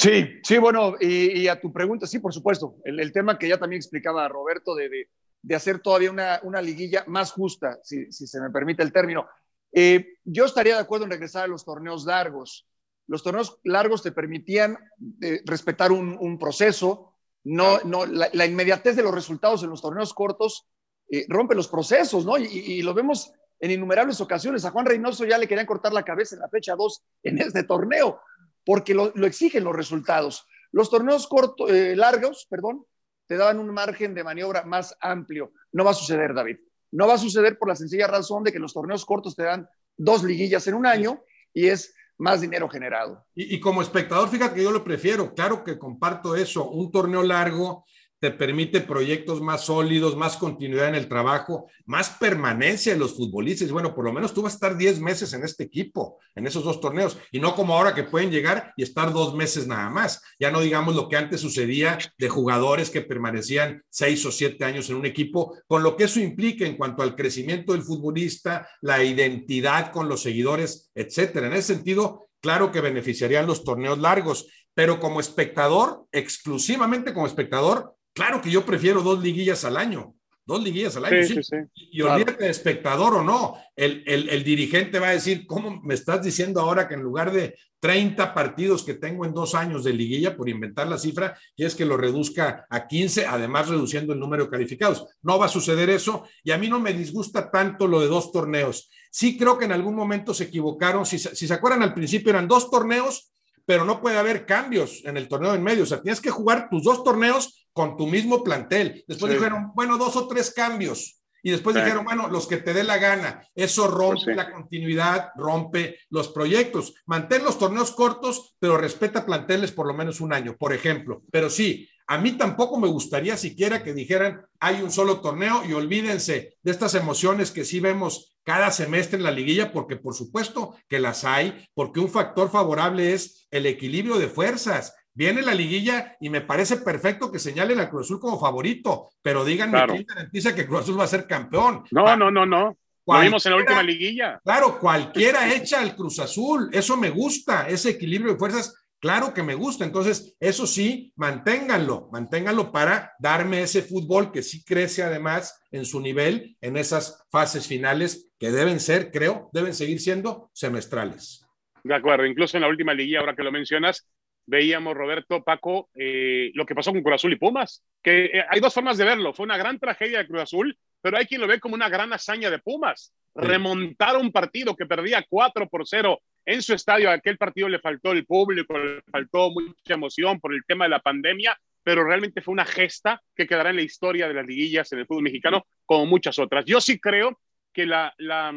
Sí, 0.00 0.40
sí, 0.42 0.56
bueno, 0.56 0.94
y, 0.98 1.46
a 1.46 1.60
tu 1.60 1.70
pregunta, 1.70 2.06
sí, 2.06 2.20
por 2.20 2.32
supuesto, 2.32 2.76
el, 2.84 3.12
tema 3.12 3.38
que 3.38 3.46
ya 3.46 3.58
también 3.58 3.80
explicaba 3.80 4.26
Roberto 4.28 4.74
de, 4.74 5.08
de, 5.42 5.54
hacer 5.54 5.80
todavía 5.80 6.10
una, 6.10 6.40
una, 6.42 6.62
liguilla 6.62 7.04
más 7.06 7.32
justa, 7.32 7.78
si, 7.82 8.10
si, 8.10 8.26
se 8.26 8.40
me 8.40 8.48
permite 8.48 8.82
el 8.82 8.94
término. 8.94 9.28
Eh, 9.72 10.14
yo 10.24 10.46
estaría 10.46 10.76
de 10.76 10.80
acuerdo 10.80 11.04
en 11.04 11.10
regresar 11.10 11.44
a 11.44 11.48
los 11.48 11.66
torneos 11.66 12.06
largos. 12.06 12.66
Los 13.08 13.22
torneos 13.22 13.60
largos 13.62 14.02
te 14.02 14.10
permitían 14.10 14.78
eh, 15.20 15.42
respetar 15.44 15.92
un, 15.92 16.16
un, 16.18 16.38
proceso, 16.38 17.18
no, 17.44 17.80
no, 17.84 18.06
la, 18.06 18.46
inmediatez 18.46 18.96
de 18.96 19.02
los 19.02 19.14
resultados 19.14 19.62
en 19.64 19.68
los 19.68 19.82
torneos 19.82 20.14
cortos 20.14 20.66
eh, 21.10 21.26
rompe 21.28 21.54
los 21.54 21.68
procesos, 21.68 22.24
¿no? 22.24 22.38
Y, 22.38 22.46
y, 22.46 22.80
lo 22.80 22.94
vemos 22.94 23.34
en 23.58 23.70
innumerables 23.70 24.18
ocasiones. 24.22 24.64
A 24.64 24.70
Juan 24.70 24.86
Reynoso 24.86 25.26
ya 25.26 25.36
le 25.36 25.46
querían 25.46 25.66
cortar 25.66 25.92
la 25.92 26.04
cabeza 26.04 26.36
en 26.36 26.40
la 26.40 26.48
fecha 26.48 26.74
2 26.74 27.02
en 27.24 27.38
este 27.42 27.64
torneo, 27.64 28.18
porque 28.64 28.94
lo, 28.94 29.12
exigen 29.26 29.64
los 29.64 29.74
resultados. 29.74 30.46
Los 30.72 30.90
torneos 30.90 31.26
cortos, 31.26 31.70
eh, 31.70 31.96
largos, 31.96 32.46
perdón, 32.48 32.84
te 33.26 33.36
daban 33.36 33.58
un 33.58 33.72
margen 33.72 34.14
de 34.14 34.24
maniobra 34.24 34.64
más 34.64 34.96
amplio. 35.00 35.52
No 35.72 35.84
va 35.84 35.92
a 35.92 35.94
suceder, 35.94 36.34
David. 36.34 36.58
No 36.92 37.06
va 37.06 37.14
a 37.14 37.18
suceder 37.18 37.58
por 37.58 37.68
la 37.68 37.76
sencilla 37.76 38.06
razón 38.06 38.42
de 38.44 38.52
que 38.52 38.58
los 38.58 38.72
torneos 38.72 39.04
cortos 39.04 39.36
te 39.36 39.44
dan 39.44 39.68
dos 39.96 40.24
liguillas 40.24 40.66
en 40.66 40.74
un 40.74 40.86
año 40.86 41.22
y 41.52 41.66
es 41.66 41.94
más 42.18 42.40
dinero 42.40 42.68
generado. 42.68 43.24
Y, 43.34 43.54
y 43.54 43.60
como 43.60 43.82
espectador, 43.82 44.28
fíjate 44.28 44.56
que 44.56 44.62
yo 44.62 44.70
lo 44.70 44.84
prefiero. 44.84 45.34
Claro 45.34 45.64
que 45.64 45.78
comparto 45.78 46.36
eso. 46.36 46.68
Un 46.68 46.90
torneo 46.90 47.22
largo 47.22 47.84
te 48.20 48.30
permite 48.30 48.82
proyectos 48.82 49.40
más 49.40 49.64
sólidos, 49.64 50.14
más 50.14 50.36
continuidad 50.36 50.88
en 50.88 50.94
el 50.94 51.08
trabajo, 51.08 51.68
más 51.86 52.10
permanencia 52.10 52.92
de 52.92 52.98
los 52.98 53.16
futbolistas. 53.16 53.72
Bueno, 53.72 53.94
por 53.94 54.04
lo 54.04 54.12
menos 54.12 54.34
tú 54.34 54.42
vas 54.42 54.52
a 54.52 54.56
estar 54.56 54.76
10 54.76 55.00
meses 55.00 55.32
en 55.32 55.42
este 55.42 55.64
equipo, 55.64 56.18
en 56.34 56.46
esos 56.46 56.62
dos 56.62 56.80
torneos, 56.80 57.16
y 57.32 57.40
no 57.40 57.54
como 57.54 57.74
ahora 57.74 57.94
que 57.94 58.04
pueden 58.04 58.30
llegar 58.30 58.74
y 58.76 58.82
estar 58.82 59.12
dos 59.12 59.34
meses 59.34 59.66
nada 59.66 59.88
más. 59.88 60.22
Ya 60.38 60.50
no 60.50 60.60
digamos 60.60 60.94
lo 60.94 61.08
que 61.08 61.16
antes 61.16 61.40
sucedía 61.40 61.98
de 62.18 62.28
jugadores 62.28 62.90
que 62.90 63.00
permanecían 63.00 63.82
seis 63.88 64.24
o 64.26 64.30
siete 64.30 64.66
años 64.66 64.90
en 64.90 64.96
un 64.96 65.06
equipo, 65.06 65.56
con 65.66 65.82
lo 65.82 65.96
que 65.96 66.04
eso 66.04 66.20
implica 66.20 66.66
en 66.66 66.76
cuanto 66.76 67.02
al 67.02 67.16
crecimiento 67.16 67.72
del 67.72 67.82
futbolista, 67.82 68.68
la 68.82 69.02
identidad 69.02 69.92
con 69.92 70.10
los 70.10 70.22
seguidores, 70.22 70.90
etcétera. 70.94 71.46
En 71.46 71.54
ese 71.54 71.74
sentido, 71.74 72.28
claro 72.42 72.70
que 72.70 72.82
beneficiarían 72.82 73.46
los 73.46 73.64
torneos 73.64 73.98
largos, 73.98 74.46
pero 74.74 75.00
como 75.00 75.20
espectador, 75.20 76.06
exclusivamente 76.12 77.14
como 77.14 77.26
espectador, 77.26 77.96
Claro 78.12 78.40
que 78.40 78.50
yo 78.50 78.64
prefiero 78.64 79.02
dos 79.02 79.22
liguillas 79.22 79.64
al 79.64 79.76
año, 79.76 80.14
dos 80.44 80.62
liguillas 80.62 80.96
al 80.96 81.04
año, 81.04 81.22
sí. 81.24 81.40
y 81.74 82.02
olvídate 82.02 82.44
de 82.44 82.50
espectador 82.50 83.14
o 83.14 83.22
no, 83.22 83.56
el, 83.76 84.02
el, 84.06 84.44
dirigente 84.44 84.98
va 84.98 85.08
a 85.08 85.12
decir, 85.12 85.46
¿cómo 85.46 85.80
me 85.82 85.94
estás 85.94 86.22
diciendo 86.22 86.60
ahora 86.60 86.88
que 86.88 86.94
en 86.94 87.02
lugar 87.02 87.30
de 87.30 87.56
30 87.80 88.34
partidos 88.34 88.82
que 88.82 88.94
tengo 88.94 89.24
en 89.24 89.32
dos 89.32 89.54
años 89.54 89.84
de 89.84 89.92
liguilla, 89.92 90.36
por 90.36 90.48
inventar 90.48 90.86
la 90.86 90.98
cifra, 90.98 91.38
quieres 91.56 91.74
que 91.74 91.86
lo 91.86 91.96
reduzca 91.96 92.66
a 92.68 92.86
15, 92.86 93.26
además 93.26 93.68
reduciendo 93.68 94.12
el 94.12 94.20
número 94.20 94.44
de 94.44 94.50
calificados? 94.50 95.06
No 95.22 95.38
va 95.38 95.46
a 95.46 95.48
suceder 95.48 95.88
eso 95.88 96.24
y 96.42 96.50
a 96.50 96.58
mí 96.58 96.68
no 96.68 96.78
me 96.78 96.92
disgusta 96.92 97.50
tanto 97.50 97.86
lo 97.86 98.00
de 98.00 98.08
dos 98.08 98.32
torneos. 98.32 98.90
Sí 99.10 99.38
creo 99.38 99.56
que 99.56 99.64
en 99.64 99.72
algún 99.72 99.94
momento 99.94 100.34
se 100.34 100.44
equivocaron, 100.44 101.06
si, 101.06 101.18
si 101.18 101.46
se 101.46 101.54
acuerdan 101.54 101.82
al 101.82 101.94
principio 101.94 102.30
eran 102.30 102.48
dos 102.48 102.70
torneos 102.70 103.32
pero 103.70 103.84
no 103.84 104.00
puede 104.00 104.18
haber 104.18 104.46
cambios 104.46 105.00
en 105.04 105.16
el 105.16 105.28
torneo 105.28 105.54
en 105.54 105.62
medio. 105.62 105.84
O 105.84 105.86
sea, 105.86 106.02
tienes 106.02 106.20
que 106.20 106.30
jugar 106.30 106.68
tus 106.68 106.82
dos 106.82 107.04
torneos 107.04 107.68
con 107.72 107.96
tu 107.96 108.08
mismo 108.08 108.42
plantel. 108.42 109.04
Después 109.06 109.32
dijeron, 109.32 109.70
bueno, 109.76 109.96
dos 109.96 110.16
o 110.16 110.26
tres 110.26 110.52
cambios. 110.52 111.22
Y 111.44 111.52
después 111.52 111.76
dijeron, 111.76 112.04
bueno, 112.04 112.26
los 112.26 112.48
que 112.48 112.56
te 112.56 112.74
dé 112.74 112.82
la 112.82 112.98
gana. 112.98 113.46
Eso 113.54 113.86
rompe 113.86 114.24
pues 114.24 114.36
la 114.36 114.50
continuidad, 114.50 115.28
rompe 115.36 116.00
los 116.08 116.30
proyectos. 116.30 116.94
Mantén 117.06 117.44
los 117.44 117.60
torneos 117.60 117.92
cortos, 117.92 118.56
pero 118.58 118.76
respeta 118.76 119.24
planteles 119.24 119.70
por 119.70 119.86
lo 119.86 119.94
menos 119.94 120.20
un 120.20 120.32
año, 120.32 120.56
por 120.56 120.72
ejemplo. 120.72 121.22
Pero 121.30 121.48
sí, 121.48 121.88
a 122.10 122.18
mí 122.18 122.32
tampoco 122.32 122.76
me 122.76 122.88
gustaría 122.88 123.36
siquiera 123.36 123.84
que 123.84 123.94
dijeran, 123.94 124.44
hay 124.58 124.82
un 124.82 124.90
solo 124.90 125.20
torneo 125.20 125.62
y 125.64 125.74
olvídense 125.74 126.56
de 126.60 126.70
estas 126.72 126.96
emociones 126.96 127.52
que 127.52 127.64
sí 127.64 127.78
vemos 127.78 128.36
cada 128.42 128.72
semestre 128.72 129.16
en 129.16 129.22
la 129.22 129.30
liguilla, 129.30 129.70
porque 129.70 129.94
por 129.94 130.16
supuesto 130.16 130.74
que 130.88 130.98
las 130.98 131.24
hay, 131.24 131.64
porque 131.72 132.00
un 132.00 132.10
factor 132.10 132.50
favorable 132.50 133.12
es 133.12 133.46
el 133.52 133.64
equilibrio 133.64 134.18
de 134.18 134.26
fuerzas. 134.26 134.92
Viene 135.14 135.40
la 135.40 135.54
liguilla 135.54 136.16
y 136.20 136.30
me 136.30 136.40
parece 136.40 136.78
perfecto 136.78 137.30
que 137.30 137.38
señalen 137.38 137.78
a 137.78 137.88
Cruz 137.88 138.06
Azul 138.06 138.18
como 138.18 138.40
favorito, 138.40 139.10
pero 139.22 139.44
díganme 139.44 139.80
quién 139.86 140.04
garantiza 140.04 140.52
que 140.52 140.66
Cruz 140.66 140.80
Azul 140.80 140.98
va 140.98 141.04
a 141.04 141.06
ser 141.06 141.28
campeón. 141.28 141.84
No, 141.92 142.16
no, 142.16 142.28
no, 142.28 142.44
no. 142.44 142.76
Lo 143.06 143.20
vimos 143.20 143.46
en 143.46 143.52
la 143.52 143.58
última 143.58 143.82
liguilla. 143.84 144.40
Claro, 144.42 144.78
cualquiera 144.78 145.52
echa 145.54 145.80
al 145.80 145.94
Cruz 145.94 146.18
Azul. 146.18 146.70
Eso 146.72 146.96
me 146.96 147.10
gusta, 147.10 147.68
ese 147.68 147.90
equilibrio 147.90 148.32
de 148.32 148.38
fuerzas 148.38 148.74
Claro 149.00 149.32
que 149.32 149.42
me 149.42 149.54
gusta, 149.54 149.84
entonces 149.84 150.36
eso 150.40 150.66
sí, 150.66 151.10
manténganlo, 151.16 152.10
manténganlo 152.12 152.70
para 152.70 153.14
darme 153.18 153.62
ese 153.62 153.80
fútbol 153.80 154.30
que 154.30 154.42
sí 154.42 154.62
crece 154.62 155.02
además 155.02 155.58
en 155.70 155.86
su 155.86 156.00
nivel 156.00 156.58
en 156.60 156.76
esas 156.76 157.26
fases 157.30 157.66
finales 157.66 158.30
que 158.38 158.50
deben 158.50 158.78
ser, 158.78 159.10
creo, 159.10 159.48
deben 159.54 159.72
seguir 159.72 160.00
siendo 160.00 160.50
semestrales. 160.52 161.46
De 161.82 161.94
acuerdo, 161.94 162.26
incluso 162.26 162.58
en 162.58 162.62
la 162.62 162.68
última 162.68 162.92
liguilla, 162.92 163.20
ahora 163.20 163.34
que 163.34 163.42
lo 163.42 163.50
mencionas, 163.50 164.06
veíamos, 164.44 164.94
Roberto, 164.94 165.42
Paco, 165.42 165.88
eh, 165.94 166.50
lo 166.52 166.66
que 166.66 166.74
pasó 166.74 166.92
con 166.92 167.02
Cruz 167.02 167.14
Azul 167.14 167.32
y 167.32 167.36
Pumas, 167.36 167.82
que 168.02 168.26
eh, 168.26 168.44
hay 168.50 168.60
dos 168.60 168.74
formas 168.74 168.98
de 168.98 169.04
verlo, 169.06 169.32
fue 169.32 169.44
una 169.44 169.56
gran 169.56 169.78
tragedia 169.78 170.18
de 170.18 170.26
Cruz 170.26 170.42
Azul, 170.42 170.78
pero 171.00 171.16
hay 171.16 171.24
quien 171.24 171.40
lo 171.40 171.46
ve 171.46 171.58
como 171.58 171.74
una 171.74 171.88
gran 171.88 172.12
hazaña 172.12 172.50
de 172.50 172.58
Pumas, 172.58 173.14
remontar 173.34 174.16
un 174.16 174.30
partido 174.30 174.76
que 174.76 174.84
perdía 174.84 175.24
4 175.26 175.68
por 175.68 175.86
0 175.86 176.20
en 176.50 176.62
su 176.62 176.74
estadio. 176.74 177.10
A 177.10 177.14
aquel 177.14 177.38
partido 177.38 177.68
le 177.68 177.78
faltó 177.78 178.12
el 178.12 178.26
público, 178.26 178.76
le 178.76 179.02
faltó 179.02 179.50
mucha 179.50 179.94
emoción 179.94 180.40
por 180.40 180.52
el 180.52 180.64
tema 180.66 180.84
de 180.84 180.90
la 180.90 181.00
pandemia, 181.00 181.56
pero 181.82 182.04
realmente 182.04 182.42
fue 182.42 182.52
una 182.52 182.64
gesta 182.64 183.22
que 183.34 183.46
quedará 183.46 183.70
en 183.70 183.76
la 183.76 183.82
historia 183.82 184.26
de 184.26 184.34
las 184.34 184.46
liguillas 184.46 184.90
en 184.92 184.98
el 184.98 185.06
fútbol 185.06 185.22
mexicano, 185.22 185.64
como 185.86 186.06
muchas 186.06 186.38
otras. 186.38 186.64
Yo 186.64 186.80
sí 186.80 186.98
creo 186.98 187.40
que 187.72 187.86
la, 187.86 188.12
la, 188.18 188.52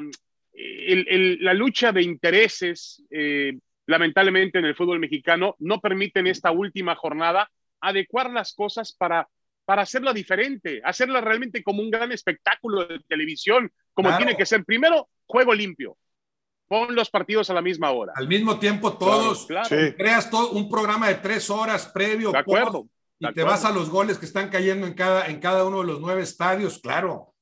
la 0.53 1.53
lucha 1.53 1.91
de 1.91 2.01
intereses, 2.01 3.03
eh, 3.12 3.53
lamentablemente 3.86 4.58
en 4.58 4.65
el 4.65 4.75
fútbol 4.75 4.99
mexicano, 4.99 5.56
no 5.60 5.79
permiten 5.79 6.25
esta 6.25 6.51
última 6.51 6.95
jornada 6.95 7.49
adecuar 7.79 8.32
las 8.32 8.53
cosas 8.53 8.93
para 8.93 9.27
para 9.65 9.84
hacerla 9.84 10.12
diferente, 10.12 10.82
hacerla 10.84 11.21
realmente 11.21 11.63
como 11.63 11.82
un 11.82 11.89
gran 11.89 12.12
espectáculo 12.12 12.86
de 12.86 12.99
televisión, 13.08 13.71
como 13.93 14.13
tiene 14.17 14.36
que 14.36 14.45
ser. 14.45 14.65
Primero, 14.65 15.08
juego 15.25 15.53
limpio 15.53 15.95
pon 16.73 16.95
los 16.95 17.12
partidos 17.12 17.51
a 17.51 17.53
la 17.53 17.62
misma 17.62 17.91
hora. 17.91 18.13
Al 18.15 18.27
mismo 18.27 18.57
tiempo 18.57 18.97
todos. 18.97 19.47
Creas 19.95 20.31
todo 20.31 20.49
un 20.53 20.67
programa 20.67 21.07
de 21.07 21.15
tres 21.15 21.47
horas 21.51 21.86
previo. 21.86 22.31
De 22.31 22.39
acuerdo. 22.39 22.88
y 23.19 23.31
te 23.31 23.43
vas 23.43 23.63
a 23.63 23.71
los 23.71 23.91
goles 23.91 24.17
que 24.17 24.25
están 24.25 24.49
cayendo 24.49 24.88
en 24.88 24.95
cada, 24.95 25.27
en 25.27 25.39
cada 25.39 25.65
uno 25.65 25.81
de 25.81 25.86
los 25.86 26.01
nueve 26.01 26.23
estadios, 26.23 26.79
claro. 26.79 27.36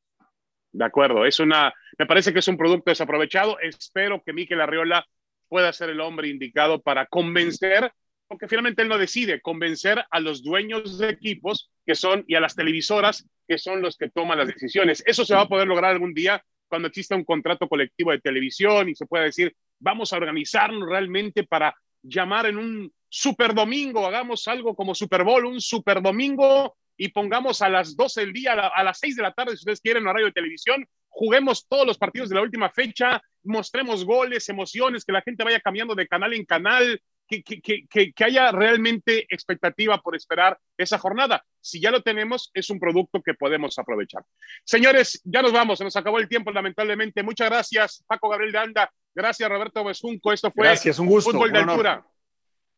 De 0.74 0.84
acuerdo, 0.84 1.26
es 1.26 1.39
una, 1.39 1.74
me 1.98 2.06
parece 2.06 2.34
que 2.34 2.39
es 2.39 2.48
un 2.50 2.58
producto 2.58 2.91
desaprovechado. 2.91 3.58
Espero 3.62 4.22
que 4.22 4.34
Miquel 4.34 4.60
Arriola 4.60 5.06
pueda 5.48 5.72
ser 5.72 5.89
el 5.91 6.02
hombre 6.02 6.28
indicado 6.28 6.82
para 6.82 7.06
convencer, 7.06 7.89
porque 8.28 8.50
finalmente 8.50 8.82
él 8.82 8.89
no 8.89 8.98
decide, 8.98 9.39
convencer 9.39 10.04
a 10.12 10.20
los 10.20 10.44
dueños 10.44 10.98
de 10.98 11.08
equipos 11.08 11.72
que 11.86 11.96
son 11.96 12.26
y 12.28 12.36
a 12.36 12.41
las 12.41 12.56
televisoras 12.56 13.26
que 13.48 13.58
son 13.58 13.82
los 13.82 13.96
que 13.96 14.10
toman 14.10 14.39
las 14.39 14.48
decisiones. 14.48 15.02
Eso 15.06 15.24
se 15.24 15.36
va 15.36 15.44
a 15.44 15.48
poder 15.48 15.70
lograr 15.70 15.91
algún 15.91 16.13
día 16.13 16.44
cuando 16.72 16.88
exista 16.88 17.18
un 17.18 17.26
contrato 17.26 17.68
colectivo 17.68 18.12
de 18.12 18.22
televisión 18.22 18.88
y 18.88 18.96
se 18.96 19.06
pueda 19.06 19.26
decir, 19.26 19.54
vamos 19.78 20.14
a 20.14 20.16
organizarnos 20.16 20.88
realmente 20.88 21.44
para 21.44 21.76
llamar 22.02 22.46
en 22.46 22.58
un 22.58 22.94
super 23.10 23.54
domingo, 23.54 24.08
hagamos 24.08 24.48
algo 24.48 24.74
como 24.74 24.96
Super 24.96 25.26
Bowl, 25.26 25.46
un 25.46 25.60
super 25.60 26.02
domingo 26.02 26.78
y 26.96 27.10
pongamos 27.10 27.62
a 27.62 27.68
las 27.68 27.98
12 27.98 28.22
del 28.22 28.32
día, 28.32 28.54
a 28.54 28.84
las 28.86 29.00
6 29.00 29.18
de 29.18 29.22
la 29.22 29.34
tarde, 29.34 29.52
si 29.52 29.64
ustedes 29.64 29.82
quieren, 29.82 30.06
radio 30.06 30.28
de 30.28 30.32
televisión, 30.32 30.88
juguemos 31.10 31.68
todos 31.68 31.86
los 31.86 31.98
partidos 31.98 32.30
de 32.30 32.36
la 32.36 32.42
última 32.42 32.70
fecha, 32.70 33.22
mostremos 33.44 34.06
goles, 34.06 34.48
emociones, 34.48 35.04
que 35.04 35.12
la 35.12 35.22
gente 35.22 35.44
vaya 35.44 35.60
cambiando 35.60 35.94
de 35.94 36.08
canal 36.08 36.34
en 36.34 36.46
canal, 36.46 37.02
que, 37.39 38.13
haya 38.26 38.52
realmente 38.52 39.26
expectativa 39.30 39.98
por 40.00 40.15
esperar 40.15 40.58
esa 40.78 40.98
jornada. 40.98 41.44
Si 41.62 41.80
ya 41.80 41.91
lo 41.91 42.02
tenemos, 42.02 42.52
es 42.54 42.70
un 42.70 42.80
producto 42.80 43.22
que 43.22 43.34
podemos 43.34 43.80
aprovechar. 43.80 44.24
Señores, 44.65 45.22
ya 45.24 45.41
nos 45.41 45.54
vamos, 45.54 45.78
se 45.78 45.86
nos 45.86 45.96
acabó 45.96 46.20
el 46.20 46.28
tiempo, 46.28 46.52
lamentablemente. 46.52 47.24
Muchas 47.24 47.50
gracias, 47.50 48.04
Paco 48.08 48.30
Gabriel 48.30 48.52
de 48.52 48.58
Anda. 48.58 48.91
Gracias, 49.15 49.50
Roberto 49.50 49.84
Besunco. 49.84 50.34
Esto 50.34 50.52
fue 50.52 50.65
gracias, 50.65 51.00
un 51.00 51.08
gusto, 51.08 51.32
Fútbol 51.32 51.52
de 51.52 51.60
Altura. 51.60 52.06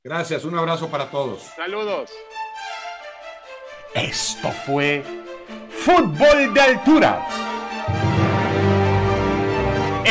Gracias, 0.03 0.45
un 0.45 0.57
abrazo 0.57 0.89
para 0.89 1.09
todos. 1.09 1.41
Saludos. 1.55 2.11
Esto 3.95 4.49
fue 4.51 5.03
Fútbol 5.69 6.53
de 6.53 6.61
Altura 6.61 7.52